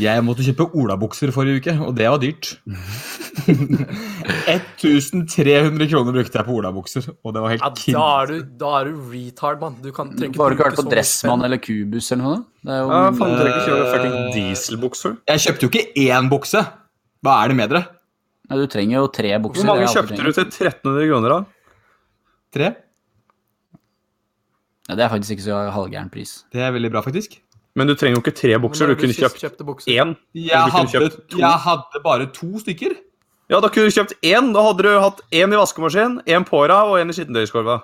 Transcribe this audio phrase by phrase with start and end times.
[0.00, 2.48] Jeg måtte kjøpe olabukser forrige uke, og det var dyrt.
[4.44, 7.94] 1300 kroner brukte jeg på olabukser, og det var Ja, helt kid.
[7.94, 9.76] da er du, da er du retard, mann.
[9.82, 12.38] Du kan trenger Bare du ikke bruke vært på Dressmann eller Kubus eller noe?
[12.64, 15.16] Det er jo Ja, faen, du trenger ikke kjøpe Eh, fucking dieselbukser.
[15.30, 16.64] Jeg kjøpte jo ikke én bukse.
[17.24, 17.84] Hva er det med dere?
[18.50, 19.62] Nei, Du trenger jo tre bukser.
[19.64, 21.44] Hvor mange kjøpte du til 1300 kroner, da?
[22.54, 22.74] Tre?
[24.88, 26.44] Ja, det er faktisk ikke så halvgæren pris.
[26.52, 27.38] Det er veldig bra, faktisk.
[27.74, 28.90] Men du trenger jo ikke tre bukser.
[28.90, 29.40] Du kunne kjøpt
[29.90, 30.14] én.
[30.38, 31.38] Jeg kunne hadde, kjøpt to.
[31.42, 32.94] jeg hadde bare to stykker.
[33.50, 34.52] Ja, da kunne du kjøpt én.
[34.54, 37.80] Da hadde du hatt én i vaskemaskinen, én på deg og én i skittentøyskorva.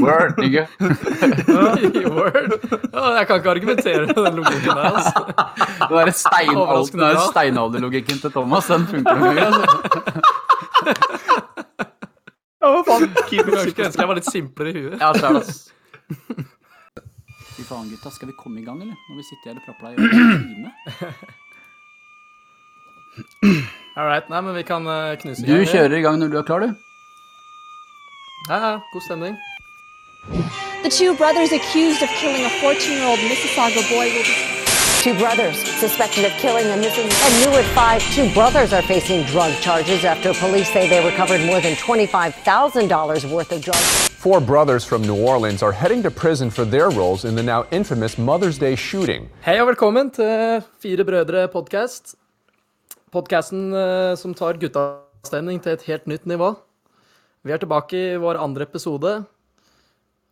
[0.00, 0.64] Word, ikke?
[2.16, 2.52] Word.
[2.94, 4.84] Jeg kan ikke argumentere med den logikken der.
[4.86, 5.12] Altså.
[5.90, 7.24] Den der bra.
[7.32, 9.24] steinalderlogikken til Thomas, den funker jo.
[9.26, 9.64] Altså.
[12.60, 13.10] Ja, hva faen?
[13.26, 14.96] Keep Jeg it skulle ønske jeg var litt simplere i huet.
[15.00, 15.10] Ja.
[17.60, 18.10] Fy faen, gutta.
[18.10, 18.96] Skal vi komme i gang, eller?
[19.08, 20.70] Når vi sitter her og prapla i en time?
[24.00, 25.66] All right, nei, men vi kan eh, knuse i Du gang, vi.
[25.74, 26.70] kjører i gang når du er klar, du.
[28.48, 29.36] Ja, ja, god stemning.
[30.84, 34.36] The two brothers accused of killing a 14-year-old Mississauga boy will be
[35.04, 37.08] Two brothers suspected of killing a missing.
[37.24, 41.44] And new at five, two brothers are facing drug charges after police say they recovered
[41.46, 44.09] more than $25,000 worth of drugs.
[44.20, 47.64] Four brothers from New Orleans are heading to prison for their roles in the now
[47.70, 49.30] infamous Mother's Day shooting.
[49.46, 52.12] Hei og velkommen til Fire brødre podcast.
[53.16, 56.52] Podcasten eh, som tar guttastemning til et helt nytt nivå.
[57.48, 59.16] Vi er tilbake i vår andre episode,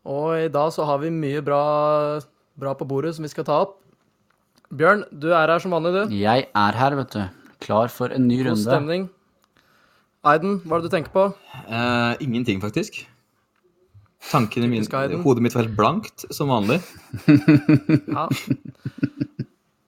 [0.04, 1.64] og i dag så har vi mye bra,
[2.60, 3.78] bra på bordet som vi skal ta opp.
[4.68, 6.16] Bjørn, du er her som vanlig, du.
[6.20, 7.22] Jeg er her, vet du.
[7.64, 8.58] Klar for en ny runde.
[8.60, 9.12] God stemning.
[10.28, 11.30] Aiden, hva er det du tenker på?
[11.64, 13.06] Uh, ingenting, faktisk.
[14.28, 14.84] Tankene mine,
[15.22, 16.80] Hodet mitt var helt blankt, som vanlig.
[18.08, 18.26] Ja.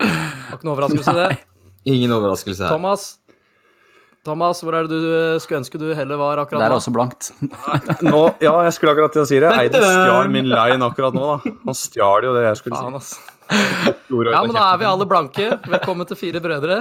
[0.00, 1.26] Var ikke noe overraskelse, det.
[1.90, 2.72] Ingen overraskelse her.
[2.72, 3.18] Thomas,
[4.24, 6.80] Thomas, hvor er det du eh, skulle ønske du heller var akkurat Det akkurat er
[6.80, 7.30] også blankt.
[8.12, 9.52] Nå, ja, jeg skulle akkurat til å si det.
[9.56, 11.54] Eide stjal min line akkurat nå, da.
[11.68, 13.00] Han stjal jo det jeg skulle Faen, si.
[13.00, 13.38] ass.
[13.50, 15.48] Ja, men da er vi alle blanke.
[15.72, 16.80] Velkommen til Fire brødre.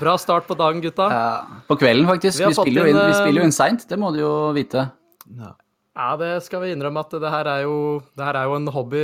[0.00, 1.06] Bra start på dagen, gutta.
[1.12, 2.42] Ja, på kvelden, faktisk.
[2.42, 4.88] Vi Vi, spiller jo inn, eh, spiller jo inn seint, det må du jo vite.
[5.38, 5.54] Ja,
[6.20, 7.76] det skal vi innrømme at det her er jo,
[8.14, 9.02] det her er jo en, hobby,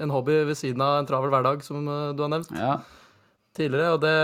[0.00, 2.78] en hobby ved siden av en travel hverdag, som eh, du har nevnt Ja.
[3.58, 3.90] tidligere.
[3.96, 4.14] Og det,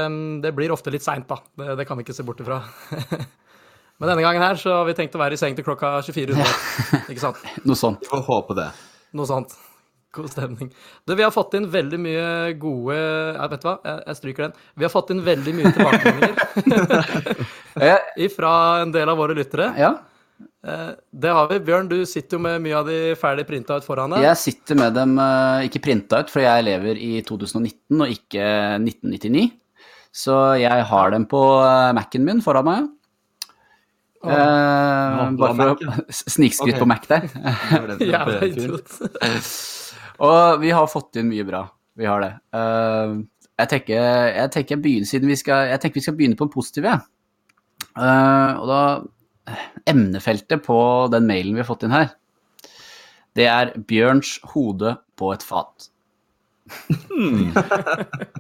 [0.47, 1.37] det blir ofte litt seint, da.
[1.59, 2.63] Det, det kan vi ikke se bort ifra.
[3.99, 6.37] Men denne gangen her så har vi tenkt å være i seng til klokka 24
[6.39, 6.49] Ja.
[7.11, 7.41] Ikke sant?
[7.69, 8.01] Noe sånt.
[8.07, 8.69] Vi får håpe det.
[9.19, 9.57] Noe sånt.
[10.17, 10.71] God stemning.
[11.05, 14.47] Du, vi har fått inn veldig mye gode ja, Vet du hva, jeg, jeg stryker
[14.47, 14.55] den.
[14.81, 17.43] Vi har fått inn veldig mye tilbakemeldinger
[17.79, 18.53] Eh, fra
[18.83, 19.69] en del av våre lyttere.
[19.79, 19.93] ja.
[20.69, 21.61] Eh, Det har vi.
[21.65, 24.27] Bjørn, du sitter jo med mye av de ferdig printa ut foran deg.
[24.27, 28.45] Jeg sitter med dem eh, ikke printa ut, for jeg lever i 2019 og ikke
[28.83, 29.49] 1999.
[30.19, 32.93] Så jeg har dem på eh, Mac-en min foran meg.
[34.19, 36.05] Eh, bare for å
[36.37, 36.83] snikskryt okay.
[36.83, 37.29] på Mac der.
[38.12, 38.97] Jævla idiot.
[40.19, 41.67] og vi har fått inn mye bra.
[41.99, 42.33] Vi har det.
[43.59, 44.03] Jeg tenker,
[44.37, 46.87] jeg tenker jeg begynner, siden vi skal, jeg tenker vi skal begynne på en positiv,
[46.87, 47.00] jeg.
[47.99, 48.12] Ja.
[48.59, 48.83] og da
[49.89, 50.79] Emnefeltet på
[51.13, 52.11] den mailen vi har fått inn her,
[53.39, 55.89] det er Bjørns hode på et fat.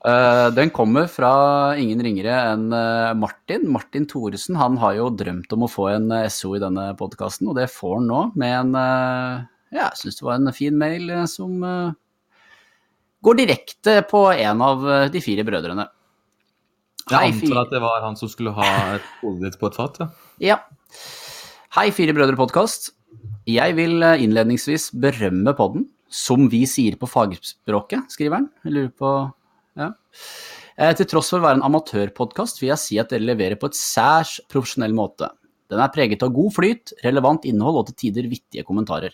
[0.00, 1.30] Eh, den kommer fra
[1.76, 3.66] ingen ringere enn eh, Martin.
[3.68, 7.50] Martin Thoresen han har jo drømt om å få en eh, SO i denne podkasten,
[7.50, 11.12] og det får han nå med en Ja, jeg syns det var en fin mail
[11.28, 11.60] som
[13.20, 15.84] går direkte på en av de fire brødrene.
[17.10, 18.66] Jeg antar at det var han som skulle ha
[18.96, 19.98] et hodet ditt på et fat.
[20.00, 20.08] ja.
[20.40, 20.58] Ja.
[21.76, 22.90] Hei, Fire brødre podkast.
[23.50, 28.48] Jeg vil eh, innledningsvis berømme podden, som vi sier på fagspråket, skriver han.
[28.66, 29.10] Jeg lurer på
[29.78, 29.92] Ja.
[30.76, 33.70] Eh, Til tross for å være en amatørpodkast vil jeg si at dere leverer på
[33.70, 35.28] et særs profesjonell måte.
[35.70, 39.12] Den er preget av god flyt, relevant innhold og til tider vittige kommentarer.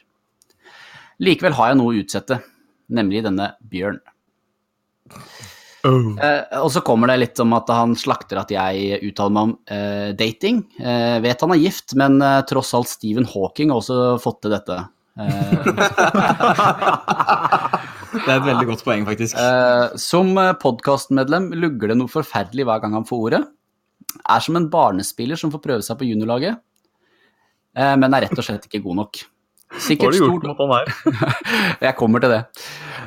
[1.21, 2.41] Likevel har jeg noe å utsette,
[2.89, 4.01] nemlig denne Bjørn.
[5.87, 9.55] Eh, og så kommer det litt om at han slakter at jeg uttaler meg om
[9.73, 10.57] eh, dating.
[10.81, 14.53] Eh, vet han er gift, men eh, tross alt Stephen Hawking har også fått til
[14.57, 14.77] dette.
[15.21, 15.27] Eh,
[18.17, 19.37] Det er et veldig godt poeng, faktisk.
[20.01, 20.31] som
[20.63, 23.41] podkastmedlem lugger det noe forferdelig hver gang han får ordet.
[24.25, 26.57] Er som en barnespiller som får prøve seg på juniorlaget,
[27.77, 29.21] men er rett og slett ikke god nok.
[29.75, 30.47] Sikkert stort?
[31.87, 32.41] Jeg kommer til det.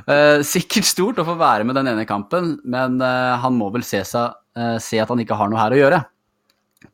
[0.10, 3.86] Uh, sikkert stort å få være med den ene kampen, men uh, han må vel
[3.88, 6.02] se, seg, uh, se at han ikke har noe her å gjøre.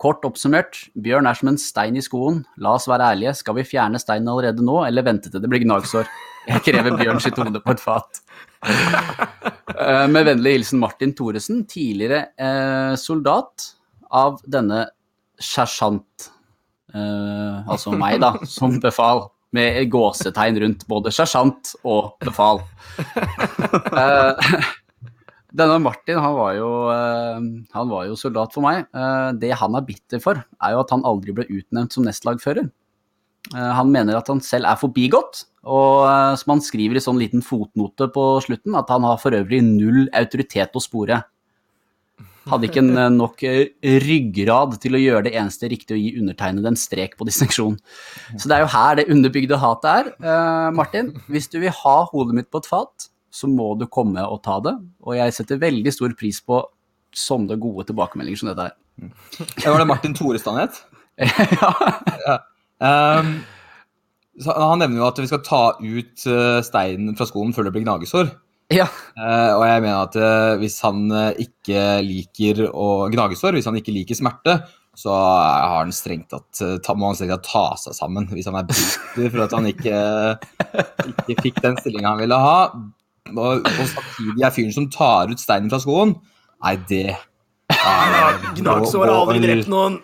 [0.01, 2.43] Kort oppsummert, Bjørn er som en stein i skoen.
[2.61, 5.63] La oss være ærlige, skal vi fjerne steinen allerede nå, eller vente til det blir
[5.65, 6.09] gnagsår?
[6.45, 8.19] Jeg krever Bjørn sitt hode på et fat.
[10.13, 12.25] Med vennlig hilsen Martin Thoresen, tidligere
[13.01, 13.69] soldat
[14.13, 14.83] av denne
[15.41, 16.27] sersjant,
[16.93, 19.25] altså meg, da, som befal.
[19.55, 22.63] Med gåsetegn rundt både sersjant og befal.
[23.95, 24.55] Eh,
[25.55, 27.43] denne Martin han var, jo, eh,
[27.75, 28.85] han var jo soldat for meg.
[28.91, 32.67] Eh, det han er bitter for, er jo at han aldri ble utnevnt som nestlagfører.
[33.53, 36.07] Han mener at han selv er forbigått, og
[36.41, 40.07] som han skriver i sånn liten fotnote på slutten, at han har for øvrig null
[40.17, 41.19] autoritet å spore.
[42.45, 46.69] Hadde ikke eh, nok eh, ryggrad til å gjøre det eneste riktige å gi undertegnede
[46.69, 47.79] en strek på distinksjon.
[48.37, 50.11] Så det er jo her det underbygde hatet er.
[50.21, 54.21] Uh, Martin, hvis du vil ha hodet mitt på et fat, så må du komme
[54.29, 54.75] og ta det.
[55.01, 56.61] Og jeg setter veldig stor pris på
[57.15, 58.77] sånne gode tilbakemeldinger som dette her.
[59.63, 60.79] Ja, var det Martin Thorestad het?
[62.29, 62.39] ja.
[62.77, 63.37] Um,
[64.43, 66.25] så han nevner jo at vi skal ta ut
[66.67, 68.35] steinen fra skoen før det blir gnagesår.
[68.73, 68.87] Ja.
[69.13, 73.77] Uh, og jeg mener at uh, hvis han uh, ikke liker å gnagesår, hvis han
[73.77, 74.57] ikke liker smerte,
[74.95, 78.29] så har han strengt tatt, ta, må han strengt tatt ta seg sammen.
[78.31, 79.97] Hvis han er bitter for at han ikke,
[81.27, 82.59] ikke fikk den stillinga han ville ha,
[83.33, 86.15] og, og samtidig er fyren som tar ut steinen fra skoen,
[86.63, 87.17] nei, det
[88.55, 89.99] Gnagsår har aldri drept noen.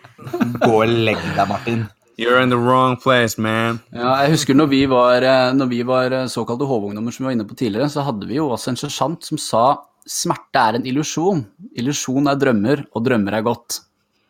[0.60, 1.88] Gå og legg deg, Martin.
[2.22, 3.80] You're in the wrong place, man.
[3.90, 7.32] Ja, jeg husker når vi var, eh, når vi var eh, såkalte H-ungdommer som vi
[7.32, 9.64] var inne på tidligere, så hadde vi jo også en sersjant som sa
[10.06, 11.42] smerte er en illusjon.
[11.82, 13.80] Illusjon er drømmer, og drømmer er godt.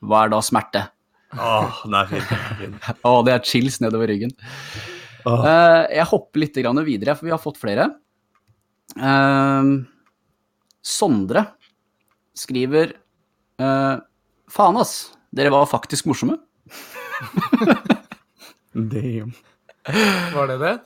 [0.08, 0.86] Hva er da smerte?
[1.36, 2.88] Åh, oh, det er fint.
[3.10, 4.32] Å, det er chills nedover ryggen.
[5.26, 5.44] Oh.
[5.44, 7.90] Uh, jeg hopper litt grann videre, for vi har fått flere.
[8.96, 9.84] Uh,
[10.80, 11.44] Sondre
[12.40, 12.96] skriver
[13.60, 14.00] uh,
[14.52, 15.12] Faen, ass.
[15.36, 16.40] Dere var faktisk morsomme.
[18.74, 19.34] Damn.
[20.34, 20.80] Var det det?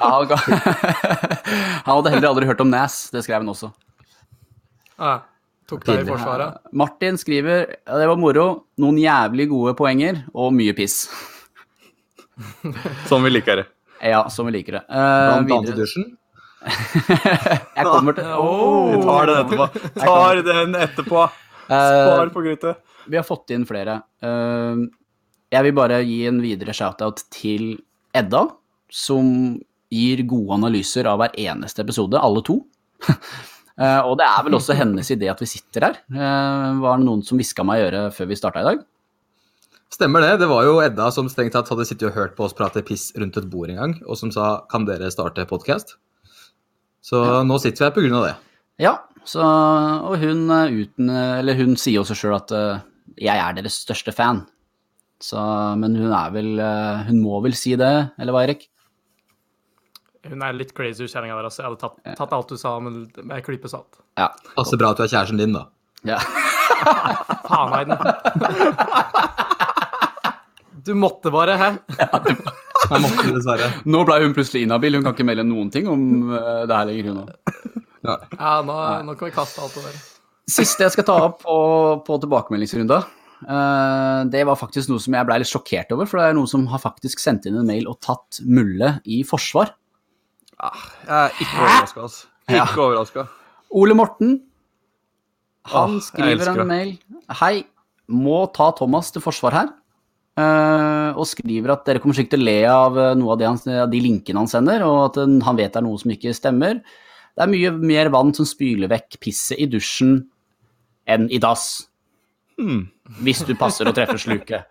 [1.84, 3.10] Han, hadde heller aldri hørt om Nas.
[3.12, 3.70] Det skrev han også.
[5.00, 5.18] Ja,
[5.68, 6.60] tok deg i forsvaret.
[6.76, 8.46] Martin skriver ja, det var moro,
[8.80, 11.04] noen jævlig gode poenger og mye piss.
[13.10, 13.66] som vi liker det.
[14.00, 14.84] Ja, som vi liker det.
[14.88, 14.96] Uh,
[15.44, 16.08] Blant annet i dusjen.
[16.60, 19.66] Jeg kommer til Vi tar den etterpå.
[20.00, 21.28] Tar den etterpå.
[21.70, 22.80] Spar Eh, på kruttet.
[23.10, 24.00] Vi har fått inn flere.
[24.22, 24.86] Eh,
[25.50, 27.72] jeg vil bare gi en videre shoutout til
[28.14, 28.44] Edda,
[28.90, 29.58] som
[29.90, 32.60] gir gode analyser av hver eneste episode, alle to.
[33.80, 35.94] Eh, og det er vel også hennes idé at vi sitter her.
[36.12, 38.82] Eh, var det noen som hviska meg i øret før vi starta i dag?
[39.94, 40.34] Stemmer det.
[40.42, 43.06] Det var jo Edda som strengt tatt hadde sittet og hørt på oss prate piss
[43.16, 45.96] rundt et bord en gang, og som sa 'kan dere starte podkast'?
[47.00, 48.36] Så nå sitter vi her på grunn av det.
[48.84, 52.84] Ja, så, og hun, uten, eller hun sier også sjøl at eh,
[53.18, 54.44] jeg er deres største fan.
[55.20, 55.40] Så,
[55.76, 58.62] men hun er vel eh, Hun må vel si det, eller hva, Erik?
[60.30, 61.48] Hun er litt crazy, kjerringa der.
[61.48, 61.62] Altså.
[61.62, 64.00] Jeg hadde tatt, tatt alt du sa men med ei klype salt.
[64.20, 64.30] Ja.
[64.56, 65.66] Passer bra at du er kjæresten din, da.
[66.08, 66.20] ja.
[67.50, 67.96] Faen, Aiden.
[70.86, 71.68] Du måtte bare, hæ?
[71.98, 73.68] Jeg måtte dessverre.
[73.84, 74.96] Nå ble hun plutselig inhabil.
[74.96, 76.00] Hun kan ikke melde noen ting om
[76.32, 77.30] eh, det her lenger, hun òg.
[78.00, 78.14] Ja.
[78.38, 79.98] Ja, nå, nå kan vi kaste alt det der.
[80.50, 81.56] Siste jeg skal ta opp på,
[82.06, 83.00] på tilbakemeldingsrunda,
[83.46, 86.08] uh, det var faktisk noe som jeg ble litt sjokkert over.
[86.10, 89.22] For det er noen som har faktisk sendt inn en mail og tatt Mulle i
[89.26, 89.74] forsvar.
[90.60, 92.30] Jeg er ikke overraska, altså.
[92.50, 93.26] Ikke overraska.
[93.80, 94.40] Ole Morten,
[95.70, 96.96] han ah, skriver en mail.
[97.40, 97.60] Hei,
[98.10, 99.70] må ta Thomas til forsvar her.
[100.40, 103.58] Uh, og skriver at dere kommer sikkert til å le av eh, noe av, han,
[103.82, 106.78] av de linkene han sender, og at han vet det er noe som ikke stemmer.
[107.34, 110.20] Det er mye mer vann som spyler vekk pisset i dusjen
[111.10, 111.68] enn i dass.
[112.60, 112.88] Hmm.
[113.24, 114.68] Hvis du passer å treffe sluket.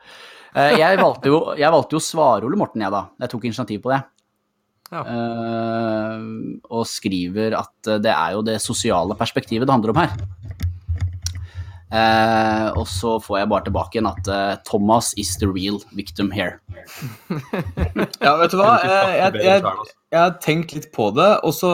[0.56, 3.04] Eh, jeg, valgte jo, jeg valgte jo å svare Ole Morten, jeg da.
[3.22, 4.00] Jeg tok initiativ på det.
[4.90, 5.04] Ja.
[5.04, 6.24] Eh,
[6.74, 10.16] og skriver at det er jo det sosiale perspektivet det handler om her.
[11.90, 16.30] Uh, og så får jeg bare tilbake igjen at uh, Thomas is the real victim
[16.30, 16.60] here.
[18.22, 18.76] Ja, vet du hva?
[18.86, 21.72] Jeg, jeg, jeg, jeg har tenkt litt på det, og så,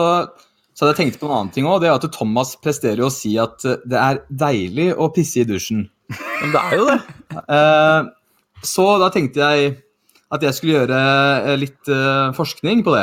[0.76, 1.80] så hadde jeg tenkt på en annen ting òg.
[1.80, 5.40] Det er at Thomas presterer jo å si at eh, det er deilig å pisse
[5.40, 5.86] i dusjen.
[6.12, 7.00] Men det er jo det.
[7.36, 8.06] Eh,
[8.64, 9.72] så da tenkte jeg
[10.32, 11.00] at jeg skulle gjøre
[11.50, 11.90] eh, litt
[12.38, 13.02] forskning på det.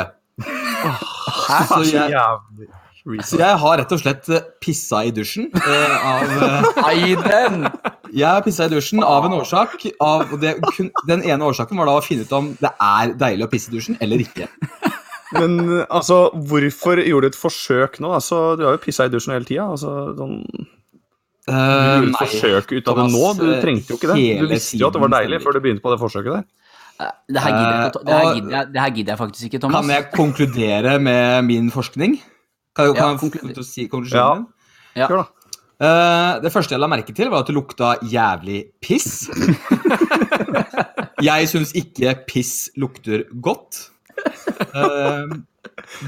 [1.68, 2.08] Så jeg,
[3.28, 4.30] så jeg har rett og slett
[4.64, 5.50] pissa i dusjen.
[5.54, 6.34] av,
[8.10, 9.76] jeg har pissa i dusjen av en årsak.
[10.02, 10.56] Av, det,
[11.06, 13.76] den ene årsaken var da å finne ut om det er deilig å pisse i
[13.76, 14.50] dusjen eller ikke.
[15.34, 15.52] Men
[15.88, 18.08] altså, hvorfor gjorde du et forsøk nå?
[18.16, 19.64] Altså, du har jo pissa i dusjen hele tida.
[19.74, 20.36] Altså, sånn,
[21.44, 23.22] du Eh, gjorde et forsøk ut av det nå.
[23.36, 24.20] Du eh, trengte jo ikke det.
[24.40, 26.44] Du visste jo at det var deilig før du begynte på det forsøket der.
[27.28, 29.10] Det her gidder jeg, ikke å ta- det her Eh, gidder jeg, det her gidder
[29.12, 29.76] jeg faktisk ikke, Thomas.
[29.84, 32.12] Kan jeg konkludere med min forskning?
[32.74, 34.46] Kan, kan Ja, jeg konkludere til si konklusjonen min?
[34.96, 35.06] Ja.
[35.10, 35.24] Da.
[35.84, 39.28] Eh, det første jeg la merke til, var at det lukta jævlig piss.
[41.28, 43.90] jeg syns ikke piss lukter godt.
[44.74, 45.30] Eh,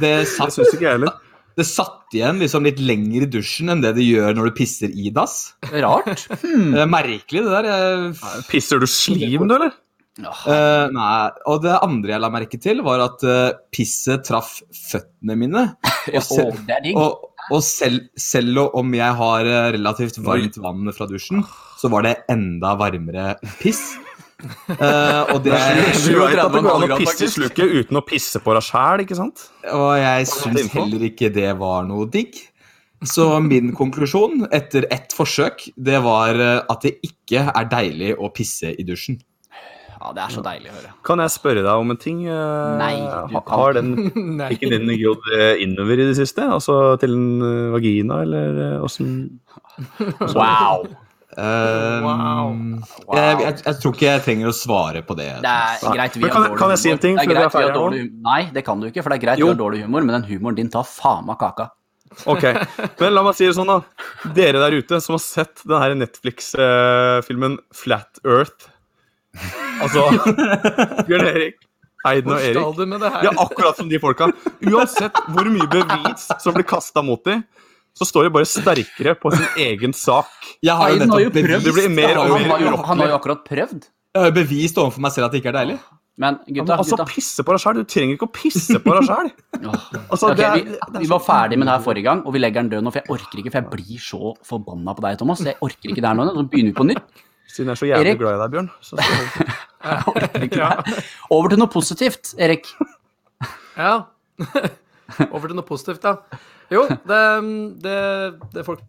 [0.01, 1.15] det, Det satt, syns ikke jeg heller.
[1.59, 4.93] det satt igjen liksom litt lenger i dusjen enn det det gjør når du pisser
[4.93, 5.55] i dass.
[5.73, 6.27] Rart.
[6.43, 7.69] Det er merkelig, det der.
[7.71, 9.75] Jeg, Pisser du slim, du, eller?
[10.17, 15.37] Uh, nei, og det andre jeg la merke til, var at uh, pisset traff føttene
[15.37, 15.65] mine.
[16.07, 16.97] Og, det digg.
[16.97, 21.43] og, og sel selv om jeg har eh, relativt varmt vann fra dusjen,
[21.77, 23.83] så var det enda varmere piss.
[24.77, 25.55] Eh, og, det,
[26.07, 28.57] Du vet at det går an å 37,5 pisse i sluket uten å pisse på
[28.57, 29.47] deg sjæl, ikke sant?
[29.73, 32.39] og jeg syns heller ikke det var noe digg.
[33.07, 38.31] Så min konklusjon etter ett forsøk, det var eh, at det ikke er deilig å
[38.35, 39.19] pisse i dusjen.
[39.97, 40.93] Ja, det er så deilig å høre.
[41.09, 42.23] Kan jeg spørre deg om en ting?
[42.29, 42.95] Eh, Nei,
[43.33, 43.93] du kan Har den
[44.49, 46.47] ikke den eh, innover i det siste?
[46.57, 49.41] Altså til en vagina, eller åssen
[50.33, 50.87] Wow.
[51.37, 52.53] Eh, Wow.
[53.17, 55.27] Jeg, jeg, jeg tror ikke jeg trenger å svare på det.
[55.43, 58.05] Det er greit vi kan- kan jeg si en ting Det greit vi har dårlig
[58.23, 59.47] Nei, det kan du ikke, for det er greit Jo.
[59.51, 61.71] vi har dårlig humor, men den humoren din tar faen meg kaka.
[62.31, 62.45] Ok,
[63.01, 63.81] men la meg si det sånn, da.
[64.33, 68.69] Dere der ute som har sett den her Netflix-filmen Flat Earth
[69.83, 70.07] Altså
[71.09, 71.57] Bjørn Erik,
[72.07, 72.77] Eiden og Erik.
[72.79, 73.23] du er?
[73.27, 74.31] Ja, akkurat som de folka.
[74.65, 77.43] Uansett hvor mye bevis som blir kasta mot dem,
[77.97, 80.29] så står de bare sterkere på sin egen sak.
[80.65, 82.71] Jeg har jo nettopp har jo bevist, Det blir mer og mer Han har jo,
[82.73, 82.87] urokkelig.
[82.91, 83.87] han har jo akkurat prøvd.
[83.87, 85.79] jeg har jo bevist overfor meg selv at det ikke er deilig.
[86.17, 87.05] Men gutta, Altså, gutta.
[87.13, 87.75] pisse på deg sjæl.
[87.77, 89.29] Du trenger ikke å pisse på deg sjæl.
[90.09, 92.71] Altså, okay, vi, vi var ferdig med det her forrige gang, og vi legger den
[92.73, 95.43] død nå, for jeg orker ikke, for jeg blir så forbanna på deg, Thomas.
[95.45, 96.25] Jeg orker ikke det her nå.
[96.33, 97.23] Nå begynner vi på nytt.
[97.53, 98.19] Siden jeg er så jævlig Erik?
[98.21, 98.71] glad i deg, Bjørn.
[98.81, 98.97] Så
[100.57, 100.71] så.
[101.37, 102.69] Over til noe positivt, Erik.
[103.77, 103.93] Ja.
[105.35, 106.17] Over til noe positivt, da.
[106.73, 107.23] Jo, det,
[107.85, 107.99] det,
[108.55, 108.81] det folk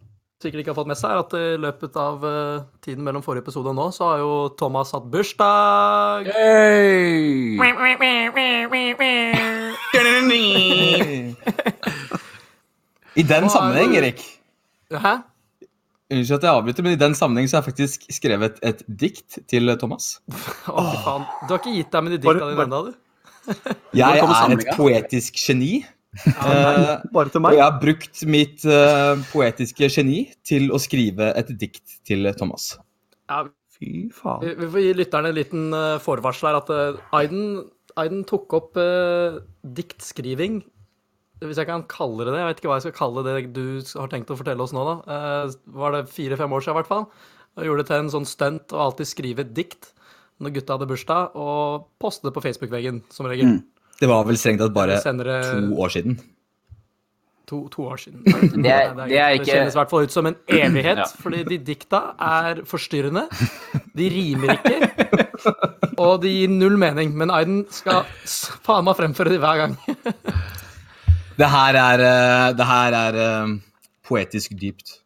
[0.41, 3.43] sikkert ikke har fått med seg, er at i løpet av eh, tiden mellom forrige
[3.45, 6.23] episode og nå, så har jo Thomas hatt bursdag.
[6.33, 7.57] Hey!
[13.17, 14.21] I den sammenheng, Erik
[14.93, 15.25] Hæ?
[16.13, 19.41] Unnskyld at jeg avbryter, men i den sammenheng så har jeg faktisk skrevet et dikt
[19.51, 20.21] til Thomas.
[20.71, 21.25] Å, fy faen.
[21.43, 22.93] Du har ikke gitt deg med de dikta dine ennå, du?
[23.95, 25.83] Jeg er et poetisk geni.
[26.25, 31.53] Eh, Bare til og jeg har brukt mitt eh, poetiske geni til å skrive et
[31.59, 32.73] dikt til Thomas.
[33.27, 33.45] Ja,
[33.77, 34.41] Fy faen.
[34.41, 37.43] vi vi får gi lytterne en liten uh, forvarsel her, at eh, Aiden,
[37.99, 40.63] Aiden tok opp uh, diktskriving.
[41.43, 42.39] Hvis jeg kan kalle det det.
[42.41, 43.65] Jeg vet ikke hva jeg skal kalle det du
[43.99, 44.95] har tenkt å fortelle oss nå, da.
[45.13, 47.05] Eh, var det fire-fem år siden, i hvert fall.
[47.57, 49.91] Og gjorde det til en sånn stunt å alltid skrive et dikt
[50.41, 53.59] når gutta hadde bursdag, og poste det på Facebook-veggen, som regel.
[53.99, 56.17] Det var vel strengt tatt bare Senere to år siden.
[57.47, 58.23] To, to år siden.
[58.27, 61.05] Det er- det er ikke- kjennes i hvert fall ut som en evighet, Ja.
[61.23, 63.23] fordi de dikta er forstyrrende.
[63.95, 67.15] De rimer ikke, og de gir null mening.
[67.15, 68.03] Men Aiden skal
[68.67, 69.77] faen meg fremføre de hver gang.
[71.37, 73.57] Det her er, eh, det her er eh,
[74.09, 74.99] poetisk dypt.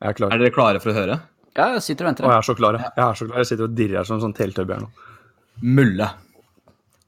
[0.00, 0.32] Jeg er klar.
[0.32, 1.16] Er dere klare for å høre?
[1.56, 2.24] Ja, jeg sitter og venter.
[2.28, 2.78] Å, jeg er så klar.
[2.78, 2.92] jeg.
[2.96, 3.36] Er så klar.
[3.42, 4.90] Jeg sitter og dirrer som en sånn teletubby her nå.
[5.62, 6.08] Mulle.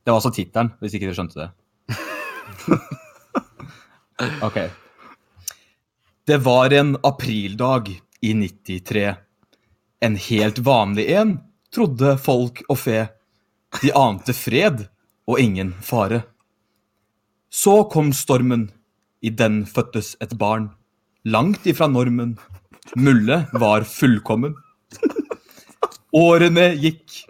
[0.06, 1.50] Det var altså tittelen, hvis ikke dere skjønte det.
[4.46, 4.54] Ok.
[6.24, 7.90] Det var en aprildag
[8.24, 9.02] i 93.
[10.00, 11.34] En helt vanlig en,
[11.74, 13.02] trodde folk og fe.
[13.82, 14.86] De ante fred
[15.28, 16.22] og ingen fare.
[17.52, 18.70] Så kom stormen,
[19.20, 20.70] i den fødtes et barn.
[21.28, 22.38] Langt ifra normen.
[22.96, 24.54] Mulle var fullkommen.
[26.16, 27.24] Årene gikk,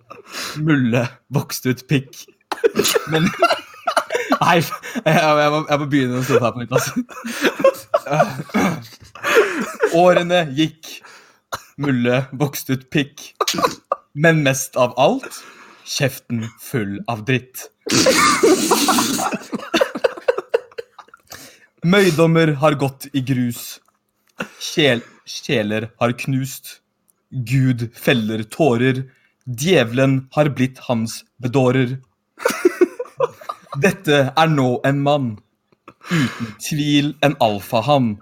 [0.62, 2.26] Mulle vokste ut pikk.
[3.12, 3.28] Men
[4.37, 6.92] Nei, jeg, må, jeg må begynne å stå her på nytt, altså.
[9.97, 10.90] Årene gikk,
[11.76, 13.35] Mulle vokste ut pikk.
[14.16, 15.42] Men mest av alt
[15.87, 17.66] kjeften full av dritt.
[21.87, 23.78] Møydommer har gått i grus.
[24.59, 26.80] Kjel, kjeler har knust.
[27.30, 29.04] Gud feller tårer.
[29.47, 31.99] Djevelen har blitt hans bedårer.
[33.83, 35.28] Dette er nå en mann.
[36.11, 38.14] Uten tvil en alfahann.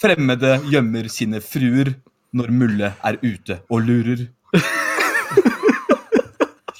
[0.00, 1.94] Fremmede gjemmer sine fruer
[2.36, 4.26] når Mulle er ute og lurer.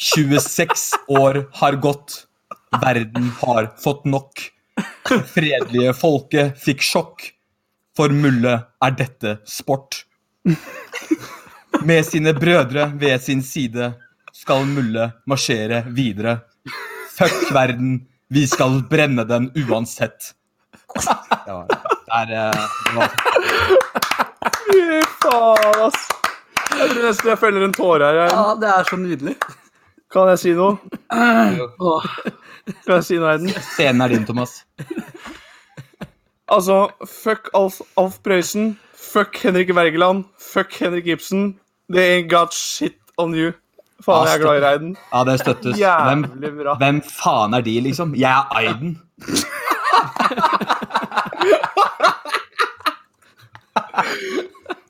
[0.00, 0.86] 26
[1.20, 2.24] år har gått.
[2.80, 4.46] Verden har fått nok.
[5.34, 7.26] Fredelige folket fikk sjokk.
[7.96, 10.04] For Mulle er dette sport.
[11.84, 13.92] Med sine brødre ved sin side
[14.36, 16.38] skal mulle marsjere videre.
[17.20, 20.32] Fuck verden, vi skal brenne den uansett.
[21.46, 21.76] Ja, det
[22.16, 22.62] er eh,
[22.96, 23.14] var-
[24.70, 26.00] Fy faen, ass.
[26.70, 28.20] Jeg tror nesten jeg feller en tåre her.
[28.30, 29.34] Ja, det er så nydelig.
[30.10, 30.78] Kan jeg si noe?
[31.10, 33.50] Kan jeg si noe, Eiden?
[33.74, 34.56] Scenen er din, Thomas.
[36.50, 38.72] Altså, fuck Alf, Alf Prøysen.
[38.94, 40.24] Fuck Henrik Wergeland.
[40.38, 41.52] Fuck Henrik Ibsen.
[41.92, 43.52] They ain't got shit on you.
[44.04, 44.92] Faen, jeg er glad i Reiden.
[45.12, 45.76] Ja, det støttes.
[45.76, 46.22] Hvem,
[46.80, 48.14] hvem faen er de, liksom?
[48.16, 48.96] Jeg er Aiden.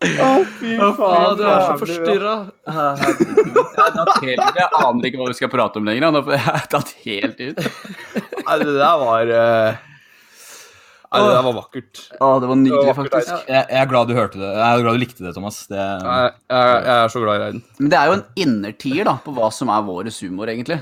[0.00, 0.94] Å, fy faen.
[0.96, 1.36] faen.
[1.36, 2.34] du er så forstyrra.
[4.24, 6.20] Jeg, jeg aner ikke hva vi skal prate om lenger.
[6.30, 7.60] Jeg har tatt helt ut.
[8.46, 9.89] Nei, det der var eh,
[11.10, 12.00] Nei, det der var vakkert.
[12.22, 13.48] Å, det var nydelig, Det var vakkert, faktisk.
[13.50, 14.50] Jeg, jeg er glad du hørte det.
[14.54, 15.56] Jeg er glad du likte det, Thomas.
[15.66, 17.62] Det, Jeg, jeg, jeg er så glad i Reiden.
[17.80, 20.78] Men det er jo en innertier da, på hva som er vår humor, egentlig.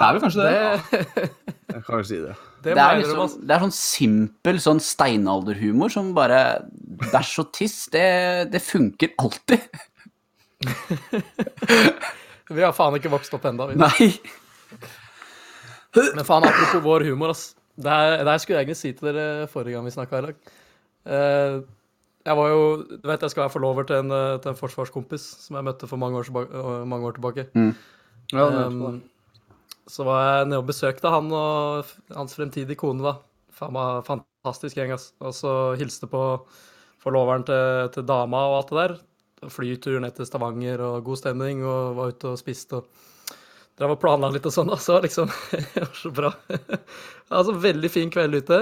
[0.00, 0.54] det er vel kanskje det.
[0.90, 1.28] Det,
[1.76, 2.34] Jeg kan jo si det.
[2.64, 6.40] det Det er, liksom, det er sånn simpel sånn steinalderhumor som bare
[7.12, 9.62] Bæsj og tiss, det, det funker alltid.
[12.50, 13.70] Vi har faen ikke vokst opp ennå.
[13.78, 14.10] Nei.
[15.94, 17.52] Men faen, apropos vår humor, ass.
[17.76, 20.40] Det her, skulle jeg egentlig si til dere forrige gang vi snakka i lag.
[21.06, 21.60] Eh,
[22.26, 25.22] jeg var jo Du vet jeg skal være forlover til en, eh, til en forsvarskompis
[25.46, 27.46] som jeg møtte for mange år øh, Mange år tilbake.
[28.32, 29.02] Ja, Um,
[29.90, 31.84] så var jeg nede og besøkte han og
[32.14, 33.16] hans fremtidige kone, da.
[33.50, 35.12] Faen meg fantastisk gjeng, ass.
[35.18, 36.20] Og så hilste på
[37.02, 39.50] forloveren til, til dama og alt det der.
[39.50, 42.86] Flytur ned til Stavanger og god stemning, og var ute og spiste og
[43.80, 44.70] drev og planla litt og sånn.
[44.70, 45.32] da, Så liksom
[45.74, 46.32] Det var så bra.
[47.38, 48.60] altså, veldig fin kveld ute.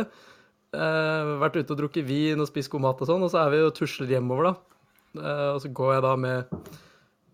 [0.77, 3.55] Eh, vært ute og drukket vin og spist god mat og sånn, og så er
[3.55, 4.81] vi og tusler hjemover, da.
[5.19, 6.57] Eh, og så går jeg da med,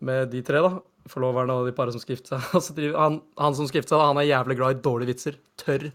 [0.07, 0.79] med de tre, da.
[1.11, 2.33] Forloveren og de paret som seg.
[2.57, 5.13] Og så driver, han, han som gifter seg, da, han er jævlig glad i dårlige
[5.13, 5.35] vitser.
[5.61, 5.91] Tørr.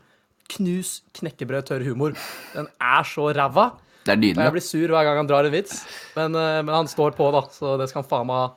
[0.53, 2.13] Knus knekkebrød, tørr humor.
[2.53, 3.71] Den er så ræva.
[4.05, 4.45] Det er nydelig.
[4.45, 5.81] jeg blir sur hver gang han drar en vits,
[6.15, 8.47] men, eh, men han står på, da, så det skal han faen meg ha.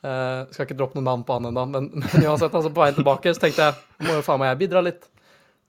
[0.00, 2.96] Eh, skal ikke droppe noen navn på han ennå, men, men uansett, altså på veien
[2.96, 5.02] tilbake så tenkte jeg må jo faen meg jeg bidra litt.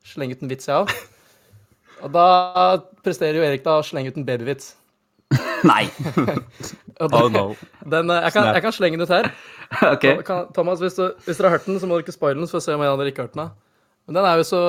[0.07, 0.93] Slenge ut en vits, jeg òg.
[2.01, 2.27] Og da
[3.05, 4.75] presterer jo Erik da å slenge ut en babyvits.
[5.67, 5.85] Nei.
[7.01, 7.55] Oh, no.
[7.81, 9.31] den, eh, jeg, kan, jeg kan slenge den ut her.
[9.87, 10.03] Ok.
[10.27, 12.49] Kan, Thomas, hvis, du, hvis dere har hørt den, så må dere ikke spoile den,
[12.51, 13.49] for å se om en av dere ikke har hørt den.
[14.05, 14.61] Men den er jo så,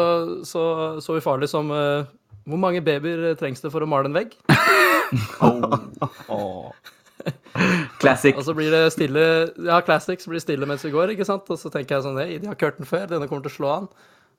[0.48, 0.62] så,
[1.04, 2.08] så ufarlig som uh,
[2.48, 4.32] Hvor mange babyer trengs det for å male en vegg?
[8.02, 8.36] Classic.
[8.36, 9.24] Og så blir det stille
[9.66, 11.48] Ja, classic, så blir det stille mens vi går, ikke sant?
[11.52, 13.52] Og så tenker jeg sånn Nei, de har ikke hørt den før, denne kommer til
[13.52, 13.86] å slå an.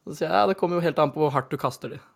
[0.03, 2.01] Så sier jeg ja, det kommer jo helt an på hvor hardt du kaster de.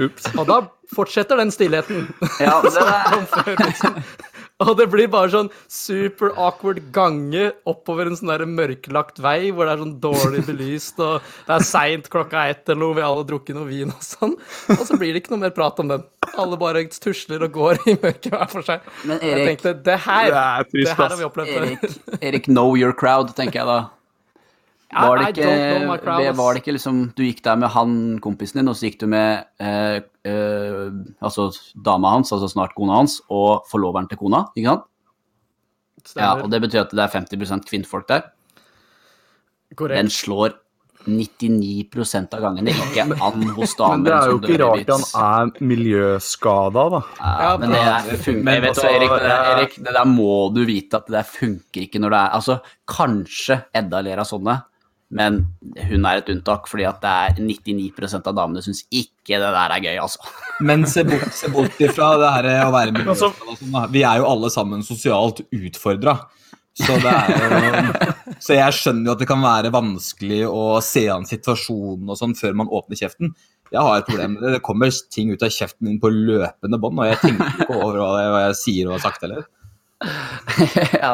[0.00, 0.24] Ups.
[0.32, 0.62] Og da
[0.94, 2.06] fortsetter den stillheten.
[2.40, 3.98] Ja, det er,
[4.66, 9.66] Og det blir bare sånn super awkward gange oppover en sånn der mørklagt vei hvor
[9.66, 13.12] det er sånn dårlig belyst, og det er seint klokka ett eller noe, vi har
[13.14, 14.34] alle drukket noe vin og sånn.
[14.76, 16.04] Og så blir det ikke noe mer prat om den.
[16.38, 18.84] Alle bare tusler og går i mørket hver for seg.
[19.08, 21.70] Men Jeg tenkte det her, Det er trist, det her har vi opplevd før.
[21.70, 23.80] Erik, Erik, know your crowd, tenker jeg da.
[24.90, 25.50] Var det, ikke,
[26.02, 28.96] det, var det ikke liksom Du gikk der med han kompisen din, og så gikk
[29.04, 30.88] du med eh, eh,
[31.22, 31.46] altså
[31.78, 34.88] dama hans, altså snart kona hans, og forloveren til kona, ikke sant?
[36.16, 38.26] Ja, og det betyr at det er 50% kvinnfolk der.
[39.78, 40.56] Den slår
[41.06, 43.94] 99% av gangene ikke an hos damer.
[43.94, 47.00] Men det er jo ikke rart han er miljøskada, da.
[47.20, 50.34] Ja, men det er, funker, Men vet altså, Erik, det der, Erik, det der må
[50.54, 52.58] du vite at det der funker ikke når det er Altså,
[52.90, 54.58] kanskje Edda ler av sånne,
[55.10, 55.40] men
[55.88, 59.74] hun er et unntak, fordi at det er 99% av damene syns ikke det der
[59.74, 60.22] er gøy, altså.
[60.68, 63.92] Men se bort, se bort ifra det her å være Altså- miljøskada og sånn.
[63.94, 66.20] Vi er jo alle sammen sosialt utfordra.
[66.80, 67.80] Så, jo,
[68.44, 72.36] så jeg skjønner jo at det kan være vanskelig å se an situasjonen og sånn
[72.38, 73.34] før man åpner kjeften.
[73.70, 74.52] Jeg har et problem med det.
[74.56, 77.98] Det kommer ting ut av kjeften min på løpende bånd, og jeg tenker ikke over
[77.98, 79.44] hva jeg, hva jeg sier og har sagt heller.
[81.02, 81.12] ja,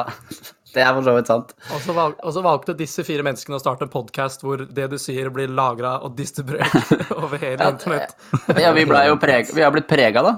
[0.76, 1.54] det er for så vidt sant.
[1.72, 4.90] Og så, valg, og så valgte disse fire menneskene å starte en podkast hvor det
[4.92, 8.14] du sier, blir lagra og distribuert over hele internett.
[8.66, 10.36] Ja, vi, ble jo preg, vi har blitt prega, da.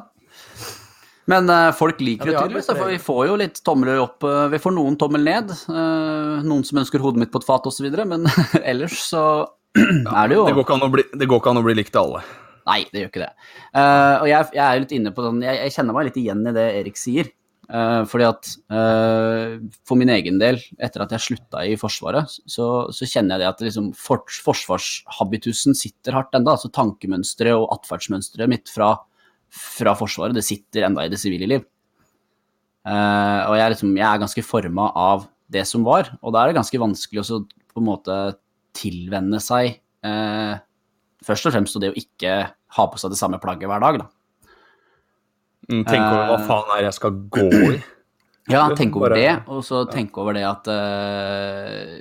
[1.29, 4.25] Men uh, folk liker Ja, det tydeligvis, for vi får jo litt tomler opp.
[4.25, 5.53] Uh, vi får noen tommel ned.
[5.69, 8.25] uh, noen som ønsker hodet mitt på et fat osv., men
[8.71, 9.25] ellers så
[9.77, 11.77] er det jo Det går, ikke an å bli, det går ikke an å bli
[11.83, 12.23] likt av alle.
[12.69, 13.31] Nei, det gjør ikke det.
[13.81, 16.19] Eh, og jeg, jeg er jo litt inne på sånn jeg, jeg kjenner meg litt
[16.21, 17.31] igjen i det Erik sier.
[17.69, 22.89] Eh, fordi at eh, for min egen del, etter at jeg slutta i Forsvaret, så,
[22.95, 26.55] så kjenner jeg det at liksom for, forsvarshabitusen sitter hardt ennå.
[26.55, 28.95] Altså tankemønsteret og atferdsmønsteret mitt fra,
[29.53, 31.67] fra Forsvaret, det sitter enda i det sivile liv.
[32.89, 36.43] Eh, og jeg er, liksom, jeg er ganske forma av det som var, og da
[36.43, 38.17] er det ganske vanskelig også på en måte
[38.77, 39.81] tilvenne seg
[41.25, 42.35] først og fremst det å ikke
[42.77, 44.07] ha på seg det samme plagget hver dag, da.
[45.69, 47.79] Mm, Tenk over hva faen er jeg skal gå i.
[48.49, 51.99] Ja, tenk over det, og så tenk over det at uh,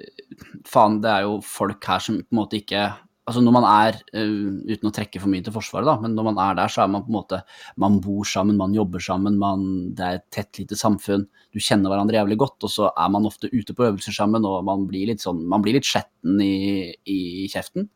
[0.63, 2.85] Faen, det er jo folk her som på en måte ikke
[3.27, 6.29] Altså når man er, uh, uten å trekke for mye til Forsvaret, da, men når
[6.29, 7.41] man er der, så er man på en måte
[7.83, 11.27] Man bor sammen, man jobber sammen, man, det er et tett, lite samfunn.
[11.51, 14.63] Du kjenner hverandre jævlig godt, og så er man ofte ute på øvelser sammen, og
[14.71, 17.19] man blir litt sånn Man blir litt skjetten i, i
[17.51, 17.91] kjeften.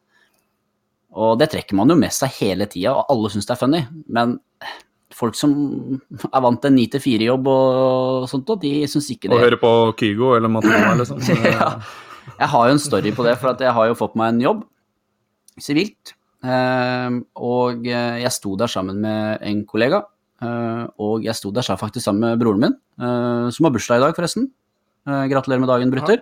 [1.15, 3.85] Og det trekker man jo med seg hele tida, og alle syns det er funny.
[4.11, 4.41] Men
[5.21, 5.53] folk som
[6.27, 9.37] er vant til en 9-4-jobb og sånt, og de syns ikke det.
[9.37, 11.29] Og høre på Kygo eller Matoma, sånt.
[11.45, 11.69] ja.
[12.41, 14.65] Jeg har jo en story på det, for jeg har jo fått meg en jobb
[15.61, 16.13] sivilt.
[16.41, 20.03] Eh, og jeg sto der sammen med en kollega.
[20.41, 24.05] eh, og jeg sto der faktisk sammen med broren min, eh, som har bursdag i
[24.07, 24.47] dag, forresten.
[25.07, 26.21] Eh, gratulerer med dagen, Brutter.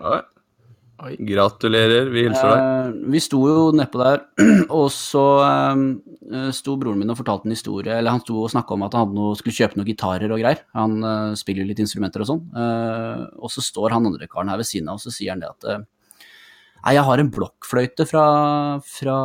[0.99, 1.13] Oi.
[1.23, 2.61] Gratulerer, vi hilser deg.
[2.61, 4.23] Eh, vi sto jo nedpå der,
[4.81, 7.93] og så eh, sto broren min og fortalte en historie.
[7.95, 10.41] Eller han sto og snakka om at han hadde noe, skulle kjøpe noen gitarer og
[10.41, 10.65] greier.
[10.75, 12.43] Han eh, spiller jo litt instrumenter og sånn.
[12.51, 15.45] Eh, og så står han andre karen her ved siden av, og så sier han
[15.45, 15.87] det at eh,
[16.79, 18.25] Nei, jeg har en blokkfløyte fra,
[18.87, 19.15] fra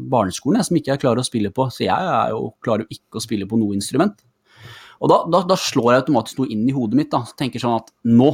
[0.00, 2.96] barneskolen jeg, som ikke jeg klarer å spille på, så jeg er jo, klarer jo
[2.96, 4.16] ikke å spille på noe instrument.
[5.04, 7.10] Og da, da, da slår jeg automatisk noe inn i hodet mitt.
[7.12, 8.30] da, så tenker sånn at nå,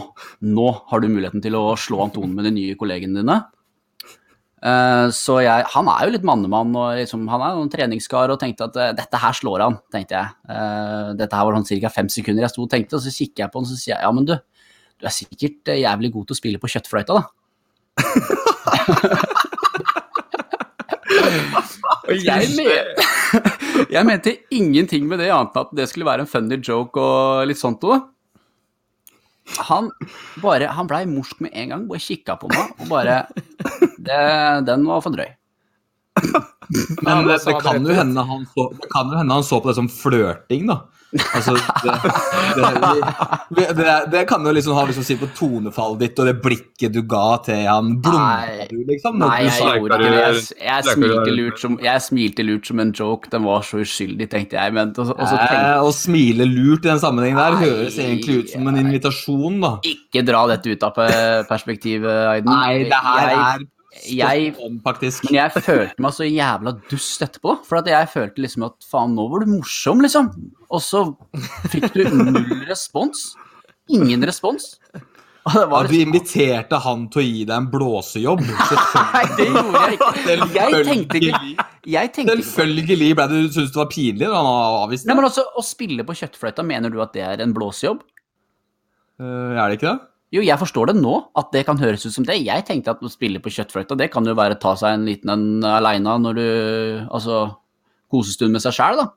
[0.47, 3.39] nå har du muligheten til å slå an tonen med de nye kollegene dine.
[4.61, 8.39] Eh, så jeg, han er jo litt mannemann, og liksom, han er en treningskar, og
[8.43, 10.29] tenkte at eh, dette her slår han, tenkte jeg.
[10.53, 11.91] Eh, dette her var sånn ca.
[11.97, 13.95] fem sekunder jeg sto og tenkte, og så kikker jeg på han og så sier
[13.97, 14.35] jeg, ja, men du,
[15.01, 17.23] du er sikkert jævlig god til å spille på kjøttfløyta, da.
[22.11, 22.71] Og jeg, men,
[23.95, 27.47] jeg mente ingenting med det, annet enn at det skulle være en funny joke og
[27.51, 28.01] litt sånt noe.
[29.71, 29.89] Han
[30.43, 33.23] bare, han blei morsk med en gang, bare kikka på meg og bare
[34.07, 34.21] det,
[34.69, 35.31] Den var for drøy.
[37.01, 39.71] Men det, det, kan jo hende han så, det kan jo hende han så på
[39.71, 40.83] det som flørting, da.
[41.11, 41.95] Altså, det,
[42.55, 42.95] det,
[43.57, 46.93] det, det, det kan jo liksom ha liksom, si på tonefallet ditt og det blikket
[46.95, 47.89] du ga til han.
[48.05, 49.19] Blunka du, liksom?
[49.19, 50.21] Nei, du jeg gjorde ikke det.
[50.21, 53.33] Jeg, jeg, smilte lurt som, jeg smilte lurt som en joke.
[53.33, 54.77] Den var så uskyldig, tenkte jeg.
[54.79, 57.65] Men, og, så- og så tenkte Eh, Å smile lurt i den sammenhengen der Nei.
[57.67, 59.73] høres egentlig ut som en invitasjon, da.
[59.91, 60.95] ikke dra dette ut av
[61.51, 62.51] perspektivet, Aiden.
[62.55, 63.67] Nei, det her er
[64.07, 64.55] jeg-.
[64.59, 67.59] Men jeg følte meg så jævla dust etterpå.
[67.67, 70.33] For at jeg følte liksom at faen, nå var du morsom, liksom.
[70.71, 71.05] Og så
[71.73, 73.33] fikk du null respons.
[73.91, 74.77] Ingen respons.
[75.41, 78.43] Og det Ja, var du inviterte han til å gi deg en blåsejobb.
[79.15, 80.51] Nei, det gjorde jeg ikke.
[80.61, 84.51] Jeg tenkte ikke Jeg tenkte Selvfølgelig ble du syntes det var pinlig da han
[84.85, 88.05] avviste Nei, men altså, Å spille på kjøttfløyta, mener du at det er en blåsejobb?
[89.21, 90.10] Uh, er det ikke det?
[90.31, 92.37] Jo, jeg forstår det nå, at det kan høres ut som det.
[92.47, 95.33] Jeg tenkte at å spille på kjøttfløyta, det kan jo være ta seg en liten
[95.35, 96.45] en aleine når du
[97.11, 97.41] Altså
[98.11, 99.09] kosestund med seg sjæl, da.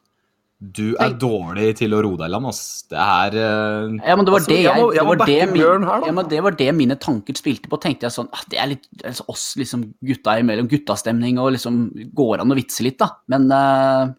[0.63, 2.61] Du er dårlig til å roe deg i land, ass.
[2.87, 5.25] Det er uh, Ja, men det var Altså, det jeg jeg, må- jeg det var
[5.27, 7.79] det min- her, ja, det var det mine tanker spilte på.
[7.83, 10.69] Tenkte jeg sånn ah, Det er litt er oss, liksom, gutta imellom.
[10.71, 11.81] Guttastemning og liksom
[12.15, 13.09] Går an å vitse litt, da.
[13.33, 14.13] Men uh,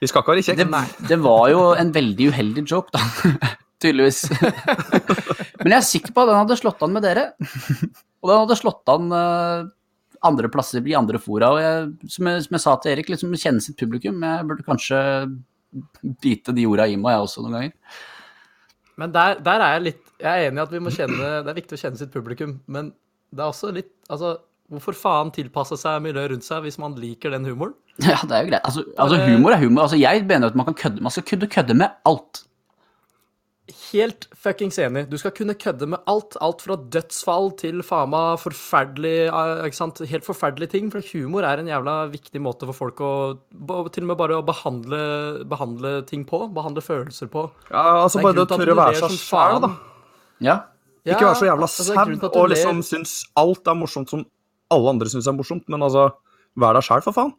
[0.00, 1.08] Vi skal ikke ha det, kjekke.
[1.10, 3.02] det var jo en veldig uheldig joke, da.
[3.82, 4.24] Tydeligvis.
[5.62, 7.30] Men jeg er sikker på at den hadde slått an med dere.
[8.22, 9.70] Og den hadde slått an eh,
[10.28, 11.50] andre plasser i andre fora.
[11.54, 14.22] Og jeg, som, jeg, som jeg sa til Erik, liksom kjenne sitt publikum.
[14.22, 15.02] Jeg burde kanskje
[16.22, 18.00] bite de orda i meg, jeg også, noen ganger.
[19.00, 21.48] Men der, der er jeg litt Jeg er enig i at vi må kjenne Det
[21.48, 22.90] er viktig å kjenne sitt publikum, men
[23.32, 24.34] det er også litt Altså,
[24.68, 27.72] hvorfor faen tilpasse seg miljøet rundt seg hvis man liker den humoren?
[28.04, 28.64] Ja, det er jo greit.
[28.68, 29.86] Altså, altså humor er humor.
[29.86, 32.44] Altså, jeg mener at man kan kødde Man skal kunne kødde med alt.
[33.92, 35.04] Helt fuckings enig.
[35.10, 36.36] Du skal kunne kødde med alt.
[36.40, 40.00] Alt fra dødsfall til faen meg forferdelig eh, Ikke sant?
[40.08, 40.88] Helt forferdelige ting.
[40.94, 43.12] For humor er en jævla viktig måte for folk å
[43.92, 45.02] Til og med bare å behandle,
[45.50, 46.44] behandle ting på.
[46.56, 47.46] Behandle følelser på.
[47.70, 49.72] Ja, altså Det Bare det å tørre å være ler seg sjæl, da.
[50.42, 50.58] Ja.
[51.02, 54.10] Ja, Ikke være så jævla altså, sau at og ler- liksom synes alt er morsomt
[54.12, 54.20] som
[54.72, 56.12] alle andre syns er morsomt, men altså
[56.56, 57.30] Vær deg sjæl, for faen.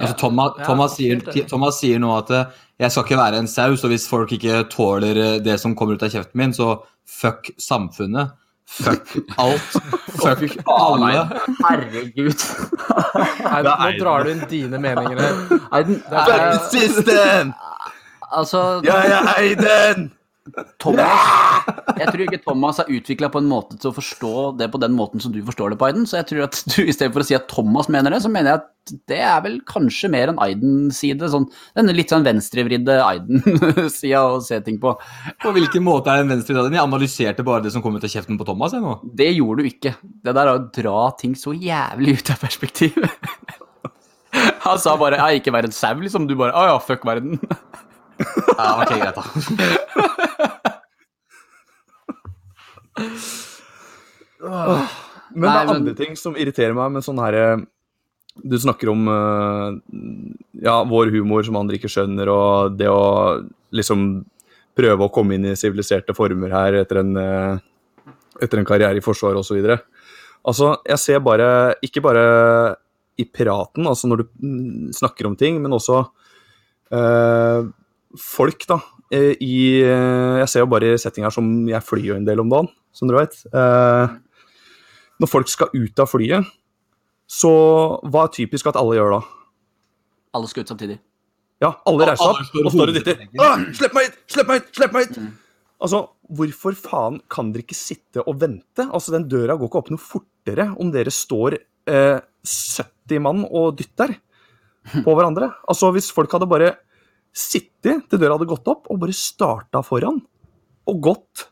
[0.00, 1.20] Altså, Thomas, Thomas, sier.
[1.48, 4.62] Thomas sier nå at eh, jeg skal ikke være en saus, og hvis folk ikke
[4.72, 6.74] tåler eh, det som kommer ut av kjeften min, så
[7.06, 8.32] fuck samfunnet.
[8.72, 9.76] Fuck alt.
[10.16, 11.26] Fuck alle.
[11.60, 12.46] Herregud.
[13.44, 15.94] Nei, nå drar du inn dine meninger her.
[16.08, 17.52] Fuck System!
[18.32, 20.10] altså Jeg er Eiden!
[20.82, 21.66] Thomas
[22.00, 24.94] Jeg tror ikke Thomas er utvikla på en måte til å forstå det på den
[24.96, 26.06] måten som du forstår det på Aiden.
[26.08, 28.62] Så jeg tror at du istedenfor å si at Thomas mener det, så mener jeg
[28.62, 28.68] at
[29.12, 31.28] det er vel kanskje mer en Aiden-side.
[31.30, 31.46] Sånn,
[31.78, 34.96] denne litt sånn venstrevridde Aiden-sida å se ting på.
[35.44, 38.40] På hvilken måte er en venstre Jeg analyserte bare det som kom ut av kjeften
[38.40, 38.74] på Thomas.
[38.74, 38.98] Jeg, nå.
[39.22, 39.94] Det gjorde du ikke.
[40.02, 42.98] Det der er å dra ting så jævlig ut av perspektiv.
[44.66, 46.26] Han sa bare 'jeg er ikke verden sau', liksom.
[46.26, 47.38] Du bare 'å ja, fuck verden'.
[48.58, 49.24] Ja, ok, greit da.
[54.42, 57.66] Men Nei, det er men- andre ting som irriterer meg med sånn her
[58.48, 59.72] Du snakker om eh,
[60.64, 63.42] ja, vår humor som andre ikke skjønner, og det å
[63.76, 64.24] liksom
[64.74, 67.58] prøve å komme inn i siviliserte former her etter en, eh,
[68.40, 69.60] etter en karriere i Forsvaret osv.
[70.48, 72.76] Altså, jeg ser bare Ikke bare
[73.20, 75.98] i praten, altså når du mm, snakker om ting, men også
[76.90, 77.68] eh,
[78.18, 78.78] folk, da.
[79.12, 82.40] eh, I eh, Jeg ser jo bare i settinger som jeg flyr jo en del
[82.42, 83.38] om dagen, som dere vet.
[83.52, 84.16] Eh,
[85.22, 86.48] når folk skal ut av flyet,
[87.30, 87.52] så
[88.04, 89.22] hva er typisk at alle gjør da?
[90.36, 90.98] Alle skal ut samtidig.
[91.62, 93.20] Ja, alle reiser seg opp og står og dytter.
[93.22, 93.74] hovedregel.
[93.78, 94.16] Slipp meg hit!
[94.34, 94.70] Slipp meg hit!
[94.76, 95.20] Slipp meg hit!
[95.82, 96.00] Altså,
[96.38, 98.84] hvorfor faen kan dere ikke sitte og vente?
[98.88, 101.56] Altså, den døra går ikke opp noe fortere om dere står
[101.90, 104.16] eh, 70 mann og dytter
[105.04, 105.52] på hverandre.
[105.70, 106.72] Altså, hvis folk hadde bare
[107.32, 110.20] sittet til døra hadde gått opp, og bare starta foran,
[110.86, 111.46] og gått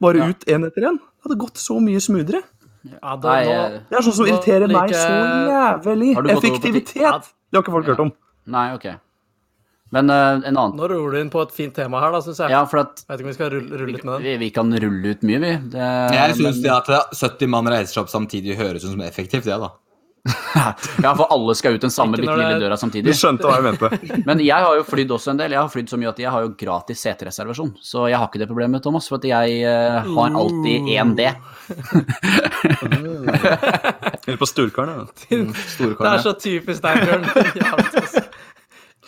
[0.00, 0.28] bare Ja.
[0.28, 2.42] ut én etter én, det hadde gått så mye smoothere.
[2.84, 6.16] Ja, da, Nei, nå, eh, Det er sånn som irriterer irriterer meg så jævlig.
[6.36, 6.94] Effektivitet!
[7.50, 8.12] Det har ikke folk hørt om.
[8.46, 8.86] Nei, ok.
[9.92, 12.38] Men uh, en annen nå ruller du inn på et fint tema her, da, syns
[12.38, 12.50] jeg.
[12.54, 14.22] Ja, for at Jeg vet ikke om vi skal rulle, rulle ut med den.
[14.22, 15.52] vi, vi kan rulle ut mye, vi.
[15.74, 19.00] Det, Jeg syns men- det at 70 mann reiser seg opp samtidig, høres ut som
[19.02, 19.70] effektivt, det, da.
[21.02, 23.14] Ja, for alle skal ut den samme bitte lille døra døra Du samtidig.
[23.16, 23.90] skjønte hva jeg mente.
[24.28, 25.54] Men jeg har jo flydd også en del.
[25.56, 27.72] Jeg har flydd så mye at jeg har jo gratis setereservasjon.
[27.84, 31.28] Så jeg har ikke det problemet, Thomas, for at jeg uh, har alltid én D.
[34.26, 35.04] Eller på Sturkaren, ja.
[35.30, 37.24] Det er så typisk deg, Bjørn.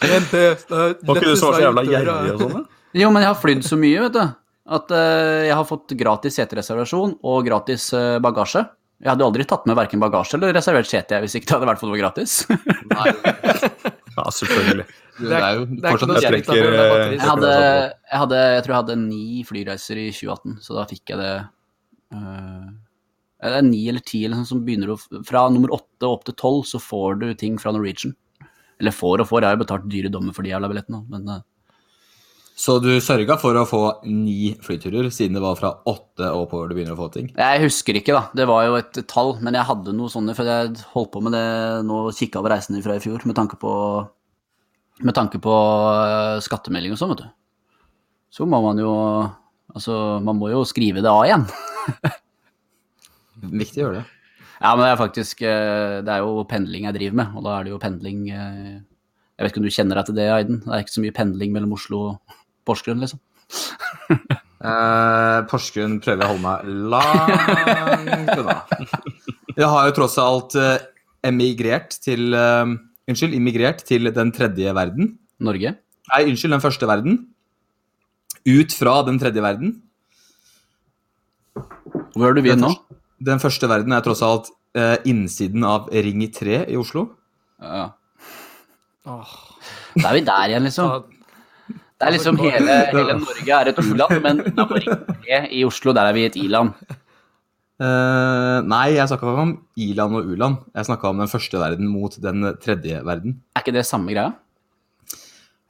[0.02, 0.44] Én D.
[0.72, 2.54] Var ikke du så jævla gjerrig og sånn?
[2.60, 2.64] da?
[2.92, 4.24] Jo, men jeg har flydd så mye, vet du.
[4.72, 8.62] At uh, jeg har fått gratis setereservasjon og gratis uh, bagasje.
[9.02, 11.70] Jeg hadde jo aldri tatt med verken bagasje eller reservert sete hvis ikke det hadde
[11.72, 12.44] vært for noe gratis.
[12.46, 13.90] gratis.
[14.12, 14.84] Ja, selvfølgelig.
[15.22, 17.52] Det er jo Det er fortsatt noe Jeg eh, Jeg hadde,
[18.12, 21.30] jeg hadde Jeg tror jeg hadde ni flyreiser i 2018, så da fikk jeg det
[22.16, 22.66] uh,
[23.40, 26.36] Det er ni eller ti eller sånn som begynner å Fra nummer åtte opp til
[26.40, 28.14] tolv så får du ting fra Norwegian.
[28.82, 31.28] Eller får og får, jeg har jo betalt dyre dommer for de jævla billettene, men
[31.30, 31.42] øh,
[32.58, 36.70] Så du sørga for å få ni flyturer, siden det var fra åtte og oppover
[36.70, 37.30] du begynner å få ting?
[37.32, 38.26] Jeg husker ikke, da.
[38.36, 41.34] Det var jo et tall, men jeg hadde noe sånne, for jeg holdt på med
[41.34, 41.46] det
[41.88, 43.72] nå, kikka over reisene fra i fjor, med tanke på
[45.02, 47.30] med tanke på øh, skattemelding og sånn, vet du.
[48.32, 48.92] Så må man jo
[49.72, 51.46] Altså, man må jo skrive det av igjen.
[53.62, 54.02] Viktig å gjøre det.
[54.62, 57.54] Ja, men det er faktisk eh, Det er jo pendling jeg driver med, og da
[57.56, 60.60] er det jo pendling eh, Jeg vet ikke om du kjenner deg til det, Aiden?
[60.66, 62.36] Det er ikke så mye pendling mellom Oslo og
[62.68, 63.20] Porsgrunn, liksom.
[64.62, 68.54] Eh, Porsgrunn prøver jeg å holde meg langt unna.
[69.58, 70.84] Jeg har jo tross alt eh,
[71.26, 72.70] emigrert til eh,
[73.10, 75.16] Unnskyld, immigrert til den tredje verden.
[75.42, 75.72] Norge.
[76.12, 77.16] Nei, unnskyld, den første verden.
[78.46, 79.72] Ut fra den tredje verden.
[82.14, 82.70] Hvor er du vi nå?
[83.18, 87.08] Den første verden er tross alt eh, innsiden av Ring 3 i Oslo.
[87.58, 87.88] Ja.
[89.10, 89.34] Åh,
[89.98, 91.10] Da er vi der igjen, liksom.
[92.02, 94.40] Det er liksom hele, hele Norge er et u-land, men
[95.22, 96.72] 3 i Oslo, der er vi et i-land.
[97.82, 100.56] Uh, nei, jeg snakka ikke om i-land og u-land.
[100.74, 103.36] Jeg snakka om den første verden mot den tredje verden.
[103.54, 104.34] Er ikke det samme greia?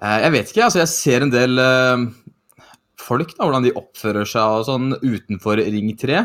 [0.01, 2.09] Uh, jeg vet ikke, altså jeg ser en del uh,
[2.97, 6.25] folk, da, hvordan de oppfører seg og sånn utenfor Ring 3.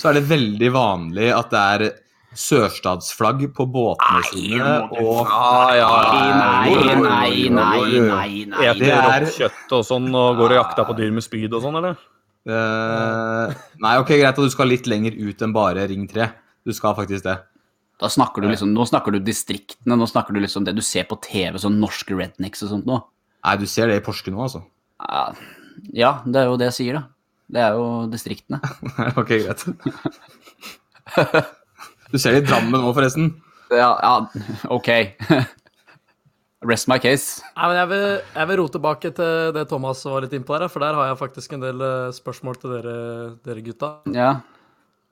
[0.00, 1.86] Så er det veldig vanlig at det er
[2.34, 8.44] sørstatsflagg på båtene sine og Ja, ja, Nei, nei, nei, nei, nei.
[8.48, 8.64] nei.
[8.66, 11.52] Eter Det er- rått kjøtt og sånn, og går og jakter på dyr med spyd
[11.54, 11.96] og sånn, eller?
[12.44, 16.30] Eh, Nei, ok, greit at du skal litt lenger ut enn bare Ring 3.
[16.66, 17.38] Du skal faktisk det.
[18.00, 21.04] Da snakker du liksom, nå snakker du distriktene, nå snakker du liksom det du ser
[21.04, 23.00] på TV, sånn norske rednecks og sånt nå.
[23.44, 24.64] Nei, du ser det i Porsgrunn nå, altså.
[25.08, 25.32] Ja,
[25.92, 27.04] Ja, det er jo det jeg sier, da.
[27.52, 28.60] Det er jo distriktene.
[29.16, 29.64] ok, greit.
[32.12, 33.30] Du ser det i Drammen nå, forresten.
[33.72, 34.14] Ja, ja
[34.72, 34.88] ok.
[36.68, 37.40] Rest my case.
[37.56, 38.02] Nei, men jeg vil,
[38.36, 41.18] jeg vil rote tilbake til det Thomas var litt innpå der, for der har jeg
[41.18, 42.92] faktisk en del eh, spørsmål til dere,
[43.48, 43.88] dere gutta.
[44.14, 44.28] Ja.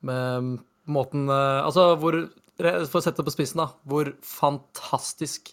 [0.06, 0.52] Med
[0.90, 2.16] måten eh, Altså, hvor
[2.60, 3.70] For å sette det på spissen, da.
[3.88, 5.50] Hvor fantastisk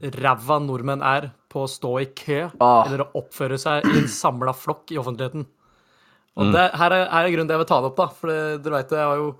[0.00, 2.86] ræva nordmenn er på å stå i kø Ah.
[2.86, 5.44] eller å oppføre seg i en samla flokk i offentligheten.
[6.38, 6.52] Og Mm.
[6.54, 8.06] det, her, er, her er grunnen til jeg vil ta det opp, da.
[8.16, 9.34] For dere dere vet, jeg har jo,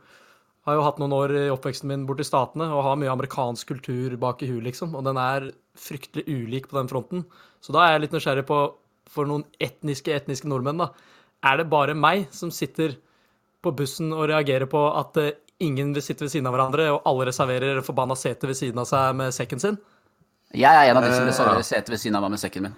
[0.68, 4.16] har jo hatt noen år i oppveksten min borti Statene og har mye amerikansk kultur
[4.20, 4.92] bak i huet, liksom.
[4.98, 7.24] Og den er fryktelig ulik på den fronten.
[7.64, 8.58] Så da er jeg litt nysgjerrig på,
[9.10, 10.90] for noen etniske, etniske nordmenn, da.
[11.48, 12.98] Er det bare meg som sitter
[13.64, 15.32] på bussen og reagerer på at eh,
[15.64, 18.88] ingen vil sitte ved siden av hverandre, og alle reserverer forbanna sete ved siden av
[18.88, 19.80] seg med sekken sin?
[20.56, 22.68] Jeg er en av de som Eh, reserverer sete ved siden av meg med sekken
[22.68, 22.76] min.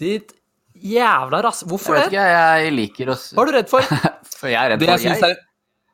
[0.00, 0.34] Ditt
[0.76, 1.64] jævla rass...
[1.64, 2.08] Jeg vet det?
[2.12, 3.94] ikke, jeg liker å Hva er du redd for?
[4.40, 5.40] For jeg er redd Det for jeg syns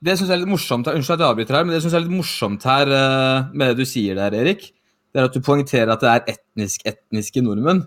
[0.04, 1.94] det jeg synes er litt morsomt her, Unnskyld at jeg avbryter her, men det jeg
[1.96, 4.66] er litt morsomt her eh, med det du sier der, Erik,
[5.14, 7.86] det er at du poengterer at det er etnisk, etniske nordmenn.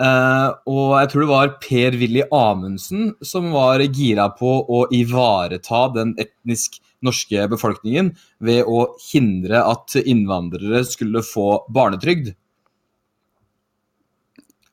[0.00, 6.14] Uh, og jeg tror det var Per-Willy Amundsen som var gira på å ivareta den
[6.22, 8.08] etnisk norske befolkningen
[8.40, 12.32] ved å hindre at innvandrere skulle få barnetrygd.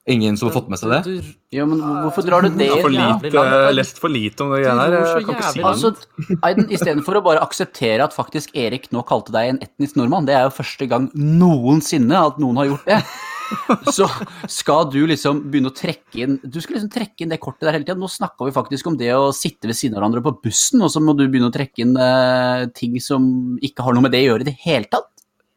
[0.09, 1.15] Ingen som har fått med seg det?
[1.53, 3.43] Ja, men hvorfor drar du det Jeg har for lite,
[3.75, 4.95] lest for lite om det greiene her.
[4.97, 5.63] Jeg kan ikke si.
[5.69, 5.91] Altså,
[6.47, 10.37] Aiden, istedenfor å bare akseptere at faktisk Erik nå kalte deg en etnisk nordmann, det
[10.37, 13.01] er jo første gang noensinne at noen har gjort det,
[13.97, 14.05] så
[14.49, 17.77] skal du liksom begynne å trekke inn Du skal liksom trekke inn det kortet der
[17.77, 17.97] hele tida.
[17.97, 20.93] Nå snakka vi faktisk om det å sitte ved siden av hverandre på bussen, og
[20.93, 23.29] så må du begynne å trekke inn eh, ting som
[23.65, 25.09] ikke har noe med det å gjøre i det hele tatt.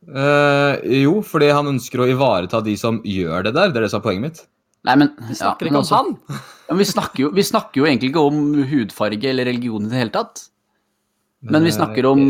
[0.08, 3.70] Eh, jo, fordi han ønsker å ivareta de som gjør det der.
[3.70, 4.40] Det er det som er poenget mitt.
[4.82, 6.40] Nei, men, vi ja, snakker men ikke om altså- han.
[6.72, 8.36] Ja, men vi, snakker jo, vi snakker jo egentlig ikke om
[8.70, 10.46] hudfarge eller religion i det hele tatt.
[11.42, 12.20] Men vi snakker om,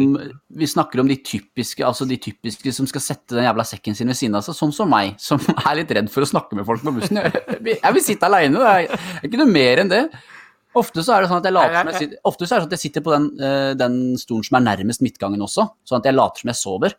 [0.57, 4.09] vi snakker om de typiske altså de typiske som skal sette den jævla sekken sin
[4.09, 6.67] ved siden av seg, sånn som meg, som er litt redd for å snakke med
[6.67, 7.21] folk på bussen.
[7.21, 10.03] Jeg, jeg vil sitte aleine, det er ikke noe mer enn det.
[10.81, 12.65] Ofte så er det sånn at jeg later som jeg sitter, ofte så er det
[12.65, 16.01] sånn at jeg sitter på den, eh, den stolen som er nærmest midtgangen også, sånn
[16.01, 16.97] at jeg later som jeg sover.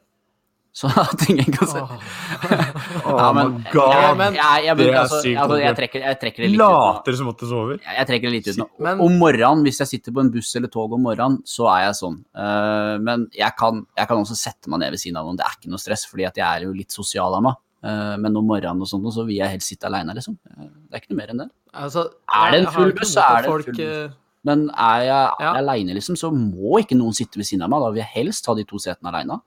[0.74, 1.82] Sånn at ingen kan se.
[1.84, 3.94] Oh Ja, men- my god.
[3.94, 6.64] Jeg, jeg, jeg, Det altså, altså, jeg, trekker, jeg trekker det litt ut.
[6.66, 7.78] Later som at du sover.
[7.84, 8.68] Jeg, trekker det litt ut nå.
[8.88, 11.84] Men- Om morgenen, hvis jeg sitter på en buss eller tog om morgenen, så er
[11.88, 12.18] jeg sånn.
[12.34, 15.38] Uh, men jeg kan, kan også sette meg ned ved siden av noen.
[15.38, 17.62] Det er ikke noe stress, fordi jeg er jo litt sosial av meg.
[17.84, 20.38] Uh, men om morgenen og sånt, så vil jeg helst sitte aleine, liksom.
[20.56, 21.50] Eh, det er ikke noe mer enn det.
[21.76, 24.20] Altså, Er det en full buss, så er det en full buss.
[24.48, 25.54] Men er jeg, Ja.
[25.60, 27.84] aleine, liksom, så må ikke noen sitte ved siden av meg.
[27.86, 29.38] Da vil jeg helst ha de to setene aleine.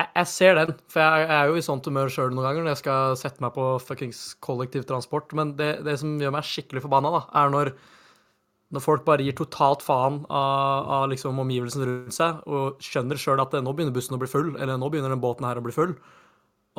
[0.00, 2.64] Jeg, jeg ser den, for jeg, jeg er jo i sånt humør sjøl noen ganger
[2.64, 5.34] når jeg skal sette meg på fuckings kollektivtransport.
[5.38, 7.72] Men det, det som gjør meg skikkelig forbanna, da, er når,
[8.72, 13.44] når folk bare gir totalt faen av, av liksom omgivelsene rundt seg, og skjønner sjøl
[13.44, 15.76] at nå begynner bussen å bli full, eller nå begynner den båten her å bli
[15.76, 15.94] full.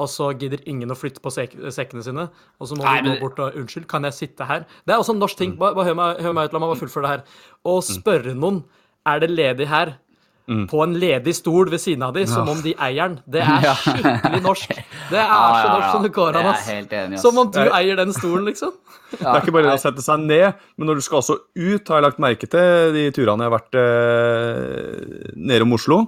[0.01, 2.23] Og så gidder ingen å flytte på sek sekkene sine.
[2.57, 4.97] Og så må Nei, men- gå bort og 'Unnskyld, kan jeg sitte her?' Det er
[4.97, 5.55] også en norsk ting.
[5.55, 7.23] Bare, bare hør, meg, hør meg ut, la meg bare fullføre det her.
[7.63, 8.63] Å spørre noen
[9.05, 9.99] 'Er det ledig her?'
[10.43, 13.19] På en ledig stol ved siden av de, som om de eier den.
[13.31, 14.73] Det er skikkelig norsk.
[15.11, 17.21] Det er så norsk som det går an, ass.
[17.21, 18.73] Som om du eier den stolen, liksom.
[19.13, 21.85] Det er ikke bare det å sette seg ned, men når du skal også ut,
[21.85, 25.99] har jeg lagt merke til de turene jeg har vært eh, nede om Oslo.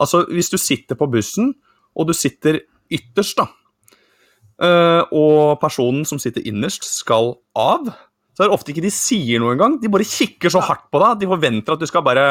[0.00, 1.52] Altså, hvis du sitter på bussen,
[1.94, 2.58] og du sitter
[2.90, 3.46] ytterst, da,
[4.66, 7.92] eh, og personen som sitter innerst, skal av,
[8.40, 9.74] så er det ofte ikke de sier noe engang.
[9.82, 11.18] De bare kikker så hardt på deg.
[11.20, 12.22] De forventer at du skal bare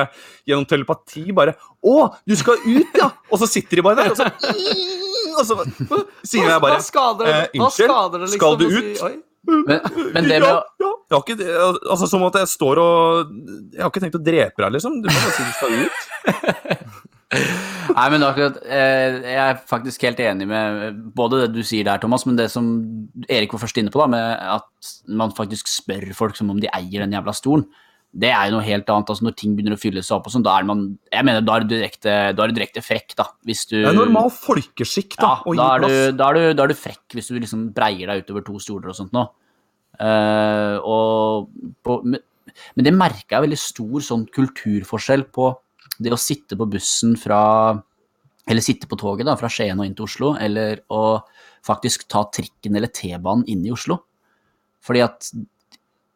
[0.50, 1.54] gjennom telepati bare
[1.86, 6.00] 'Å, du skal ut, ja!' Og så sitter de bare der, og så, og så
[6.26, 7.94] sier jeg bare eh, unnskyld,
[8.26, 9.26] liksom skal du si- ut?
[9.46, 9.80] Men,
[10.14, 10.90] men det med å ja.
[11.22, 11.38] Ikke,
[11.90, 13.30] altså Som at jeg står og
[13.74, 15.00] Jeg har ikke tenkt å drepe deg, liksom.
[15.02, 15.98] Du må bare si du skal ut.
[18.00, 22.00] Nei, men akkurat eh, Jeg er faktisk helt enig med både det du sier der,
[22.00, 22.70] Thomas, men det som
[23.28, 26.70] Erik var først inne på, da, med at man faktisk spør folk som om de
[26.72, 27.66] eier den jævla stolen.
[28.10, 29.12] Det er jo noe helt annet.
[29.12, 31.44] altså Når ting begynner å fylle seg opp, og sånn, da er man jeg mener,
[31.46, 33.28] da er du direkte, da er du direkte frekk, da.
[33.46, 35.34] Hvis du Det er normal folkeskikk, da.
[35.36, 37.38] ja, å gi da, er du, da, er du, da er du frekk hvis du
[37.38, 39.28] liksom breier deg utover to stoler og sånt nå.
[40.00, 41.50] Uh, og
[41.84, 42.24] på, men,
[42.78, 45.52] men det merka jeg veldig stor sånn kulturforskjell på
[46.00, 47.42] det å sitte på bussen fra
[48.50, 51.22] Eller sitte på toget da, fra Skien og inn til Oslo, eller å
[51.66, 54.00] faktisk ta trikken eller T-banen inn i Oslo.
[54.86, 55.30] Fordi at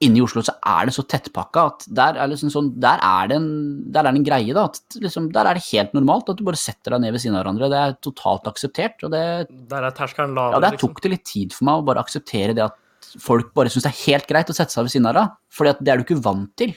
[0.03, 3.29] inne i Oslo så er det så tettpakka at der er, liksom sånn, der er
[3.31, 3.49] det en,
[3.93, 4.55] der er det en greie.
[4.55, 7.23] da, at liksom, Der er det helt normalt at du bare setter deg ned ved
[7.23, 7.69] siden av hverandre.
[7.71, 9.03] Det er totalt akseptert.
[9.03, 9.23] og det,
[9.71, 12.65] Der er terskelen ja, Der tok det litt tid for meg å bare akseptere det
[12.65, 12.79] at
[13.21, 15.69] folk bare syns det er helt greit å sette seg ved siden av deg.
[15.69, 16.75] at det er du ikke vant til.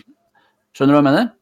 [0.76, 1.32] Skjønner du hva jeg mener?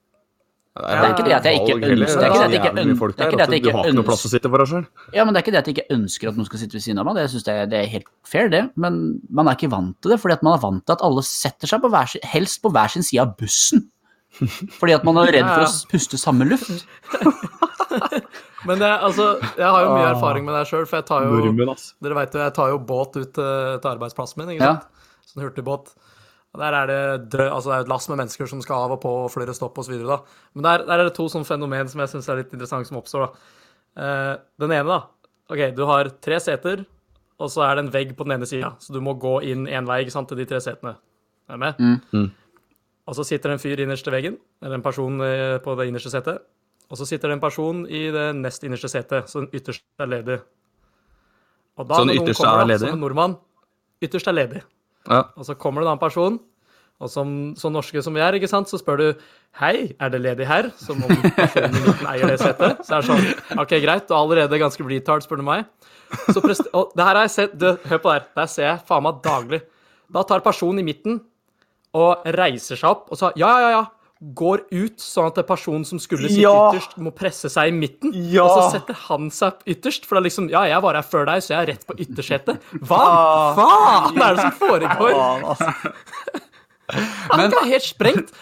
[0.75, 2.71] Det er ikke det at jeg ikke ønsker- det er ikke det at jeg ikke
[2.83, 4.87] ønsker- er at Du har ikke noe plass å sitte for deg sjøl.
[5.15, 6.83] Ja, men Det er ikke det at jeg ikke ønsker at noen skal sitte ved
[6.83, 8.63] siden av meg, det synes jeg det er helt fair, det.
[8.77, 11.23] Men man er ikke vant til det, fordi at man er vant til at alle
[11.23, 13.87] setter seg på hver helst på hver sin side av bussen.
[14.81, 16.85] Fordi at man er redd for å puste samme luft.
[18.67, 21.41] Men jeg, altså, jeg har jo mye erfaring med det sjøl, for jeg tar jo
[22.03, 24.73] Dere vet jo, jeg tar jo båt ut eh, til arbeidsplassen min, ikke Ja.
[24.81, 24.85] sant?
[25.31, 25.93] Sånn hurtigbåt.
[25.95, 26.14] Og
[26.55, 26.99] Der er det,
[27.33, 29.55] drø altså det er et lass med mennesker som skal av og på, og flere
[29.57, 29.95] stopp osv.
[29.99, 33.01] Men der, der er det to sånne fenomen som jeg syns er litt interessant som
[33.01, 33.27] oppstår.
[33.27, 33.63] da.
[34.05, 34.33] Eh,
[34.63, 35.01] den ene, da.
[35.51, 36.85] OK, du har tre seter,
[37.43, 38.71] og så er det en vegg på den ene sida.
[38.79, 40.95] Så du må gå inn én vei ikke sant, til de tre setene.
[41.51, 41.83] Er du med?
[43.05, 45.89] Og så sitter det en fyr innerst i veggen, eller en person eh, på det
[45.91, 46.45] innerste setet.
[46.91, 50.11] Og så sitter det en person i det nest innerste setet, så den ytterste er
[50.13, 50.39] ledig.
[51.75, 52.87] Og da, Så den ytterste kommer er da, ledig?
[52.87, 53.37] Som en nordmann,
[54.05, 54.63] ytterst er ledig.
[55.11, 55.25] Ja.
[55.37, 56.39] Og så kommer det en annen person,
[57.03, 59.09] og som, så norske som vi er, ikke sant, så spør du
[59.59, 60.71] Hei, er det ledig her?
[60.81, 62.81] Som om personen i midten eier det setet.
[62.87, 65.69] Så er det sånn OK, greit, du er allerede ganske retard, spør du meg.
[66.27, 68.27] Så prest og det her har jeg sett du, Hør på det her.
[68.31, 69.61] Det her ser jeg faen meg daglig.
[70.15, 71.21] Da tar personen i midten
[71.95, 73.85] og reiser seg opp og sa ja, ja, ja.
[74.33, 76.71] Går ut, sånn at det er personen som skulle sitte Ja.
[76.73, 78.13] ytterst, må presse seg i midten.
[78.15, 78.45] Ja.
[78.47, 81.27] Og så setter han seg ytterst, for det er liksom Ja, jeg var her før
[81.27, 82.61] deg, så jeg er rett på yttersetet.
[82.81, 83.55] Hva Ah.
[83.59, 85.13] faen er det som foregår?
[87.31, 88.33] Han er helt sprengt.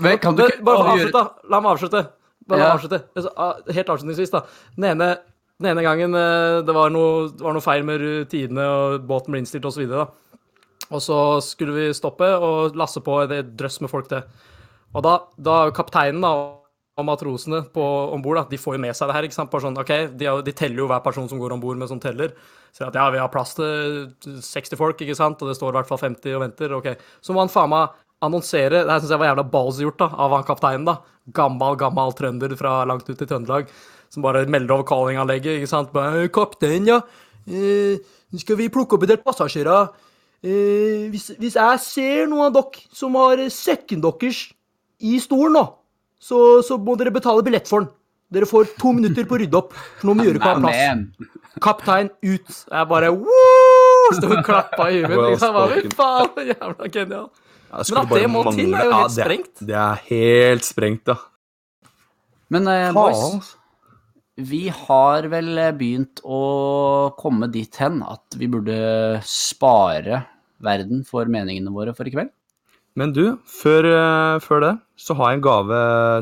[0.00, 1.12] Men kan du ikke bare avslutte.
[1.12, 1.28] da.
[1.48, 2.04] La meg avslutte.
[2.48, 2.72] Bare Ja.
[2.76, 3.02] avslutte.
[3.16, 4.42] Altså, ah, Helt avslutningsvis, da.
[4.76, 5.18] Den ene,
[5.60, 9.30] den ene gangen eh, det var noe, det var noe feil med tidene, og båten
[9.32, 9.86] ble innstilt osv.
[10.90, 14.22] Og så skulle vi stoppe og lasse på et drøss med folk til.
[14.94, 16.34] Og da, da kapteinen da,
[16.94, 19.26] og matrosene om bord, de får jo med seg det her.
[19.26, 19.54] ikke sant?
[19.64, 22.36] Sånn, ok, de, de teller jo hver person som går om bord med sånn teller.
[22.74, 25.78] Sier at ja, vi har plass til 60 folk, ikke sant, og det står i
[25.80, 26.76] hvert fall 50 og venter.
[26.78, 26.88] ok.
[27.24, 30.08] Så må han faen meg annonsere Det her syns jeg var jævla ballsy gjort da,
[30.22, 30.86] av han kapteinen.
[30.86, 30.96] da.
[31.34, 33.68] Gammal, gammal trønder fra langt ut i Trøndelag.
[34.14, 35.58] Som bare melder over callinganlegget.
[35.58, 35.92] ikke sant?
[35.92, 37.00] Bare, 'Kaptein, ja.
[37.50, 37.98] Eh,
[38.38, 39.90] skal vi plukke opp en del passasjerer?'
[40.44, 44.52] Eh, hvis, hvis jeg ser noen av dere som har eh, sekken deres
[45.00, 45.64] i stolen nå,
[46.20, 47.90] så, så må dere betale billett for den.
[48.34, 51.32] Dere får to minutter på å rydde opp, for nå må vi gjøre klar plass.
[51.62, 52.48] Kaptein ut.
[52.72, 54.14] Jeg bare woo!
[54.16, 55.14] Stod og klappa i huet.
[55.14, 55.92] Well Liksom.
[55.98, 57.28] Faen, jævla genial.
[57.74, 59.62] Ja, det at det må til, er jo Ja, helt det- sprengt.
[59.70, 61.16] Det er helt sprengt, da.
[62.54, 63.52] men eh, boys,
[64.36, 66.40] vi har vel begynt å
[67.18, 68.76] komme dit hen at vi burde
[69.26, 70.24] spare
[70.64, 72.30] verden for meningene våre for i kveld.
[72.94, 75.78] Men du, før, eh, før det så har jeg en gave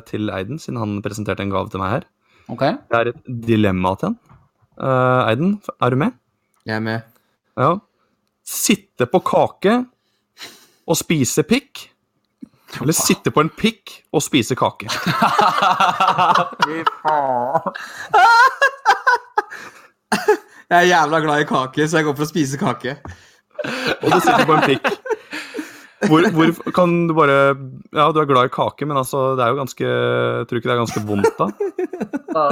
[0.09, 2.05] til Eiden, siden han presenterte en gave til meg her.
[2.49, 2.63] Ok?
[2.89, 4.19] Det er et dilemma til han.
[4.81, 6.11] Uh, Eiden, er du med?
[6.65, 7.01] Jeg er med.
[7.61, 7.75] Ja.
[8.43, 9.85] Sitte på kake
[10.89, 11.91] og spise pikk.
[12.81, 14.89] Eller sitte på en pikk og spise kake.
[20.73, 22.95] Jeg er jævla glad i kake, så jeg går for å spise kake.
[24.01, 25.02] Og du sitter på en pikk.
[26.11, 27.55] Hvor, hvor kan du bare
[27.95, 29.91] Ja, du er glad i kake, men altså, det er jo ganske
[30.49, 31.47] Tror ikke det er ganske vondt, da?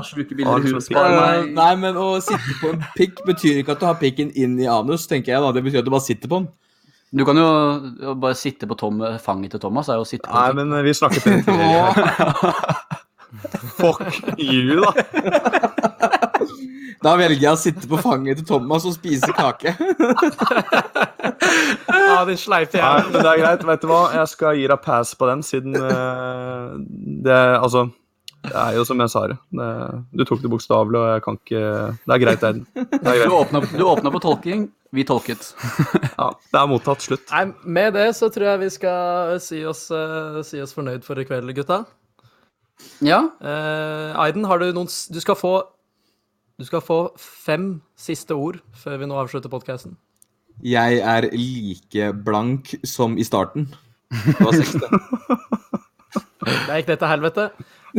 [0.07, 0.99] Sluke Ja, liksom pikk.
[1.01, 4.59] Eh, nei, men å sitte på en pikk betyr ikke at du har pikken inn
[4.61, 5.53] i anus, tenker jeg da.
[5.57, 6.51] Det betyr at du bare sitter på den.
[7.17, 9.89] Du kan jo bare sitte på tom, fanget til Thomas.
[9.89, 12.07] er jo å sitte på Nei, men vi det tidligere.
[13.81, 14.91] Fuck you, da.
[17.01, 19.73] Da velger jeg å sitte på fanget til Thomas og spise kake.
[21.91, 23.13] Ja, din sleipe jævel.
[23.13, 23.65] men det er greit.
[23.67, 24.03] Vet du hva?
[24.15, 26.77] Jeg skal gi deg pass på den, siden uh,
[27.25, 27.87] det Altså,
[28.47, 29.37] det er jo som jeg sa det.
[29.53, 29.71] det
[30.17, 31.63] du tok det bokstavelig, og jeg kan ikke
[32.03, 32.67] Det er greit, Eiden.
[33.05, 35.53] Du åpna, du åpna på tolking, vi tolket.
[36.21, 37.05] Ja, det er mottatt.
[37.05, 37.27] Slutt.
[37.33, 41.21] Nei, med det så tror jeg vi skal si oss, uh, si oss fornøyd for
[41.21, 41.85] i kveld, gutta.
[43.05, 45.53] Ja, Uh, Aiden, har du noen Du skal få
[46.61, 49.97] Du skal få fem siste ord før vi nå avslutter podkasten.
[50.67, 53.69] Jeg er like blank som i starten.
[54.11, 54.91] Det var seks, det.
[56.41, 57.45] Der gikk det til helvete.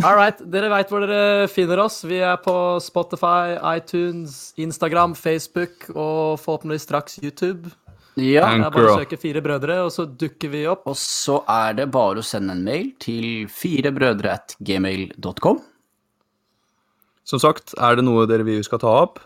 [0.01, 1.99] All right, dere veit hvor dere finner oss.
[2.07, 2.53] Vi er på
[2.83, 7.71] Spotify, iTunes, Instagram, Facebook og forhåpentligvis straks YouTube.
[8.15, 8.47] ja.
[8.47, 10.87] Det er bare å søke Fire brødre, og så dukker vi opp.
[10.87, 15.61] Og så er det bare å sende en mail til firebrødre at gmail.com.
[17.27, 19.21] Som sagt, er det noe dere vil vi skal ta opp,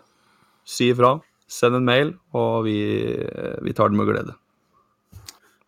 [0.65, 1.15] si ifra.
[1.51, 2.79] Send en mail, og vi,
[3.61, 4.33] vi tar den med glede.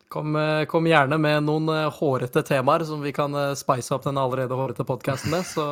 [0.07, 4.07] Kom, eh, kom gjerne med noen eh, hårete temaer som vi kan eh, spice opp
[4.07, 5.43] den allerede hårete podkasten med.
[5.45, 5.67] Så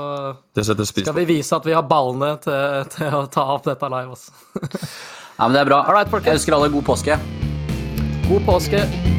[0.91, 4.17] skal vi vise at vi har ballene til, til å ta opp dette live.
[4.17, 4.35] Også.
[5.35, 5.81] Ja, men det er bra.
[5.83, 6.13] All right.
[6.23, 7.19] Jeg ønsker alle god påske.
[8.29, 9.14] God påske.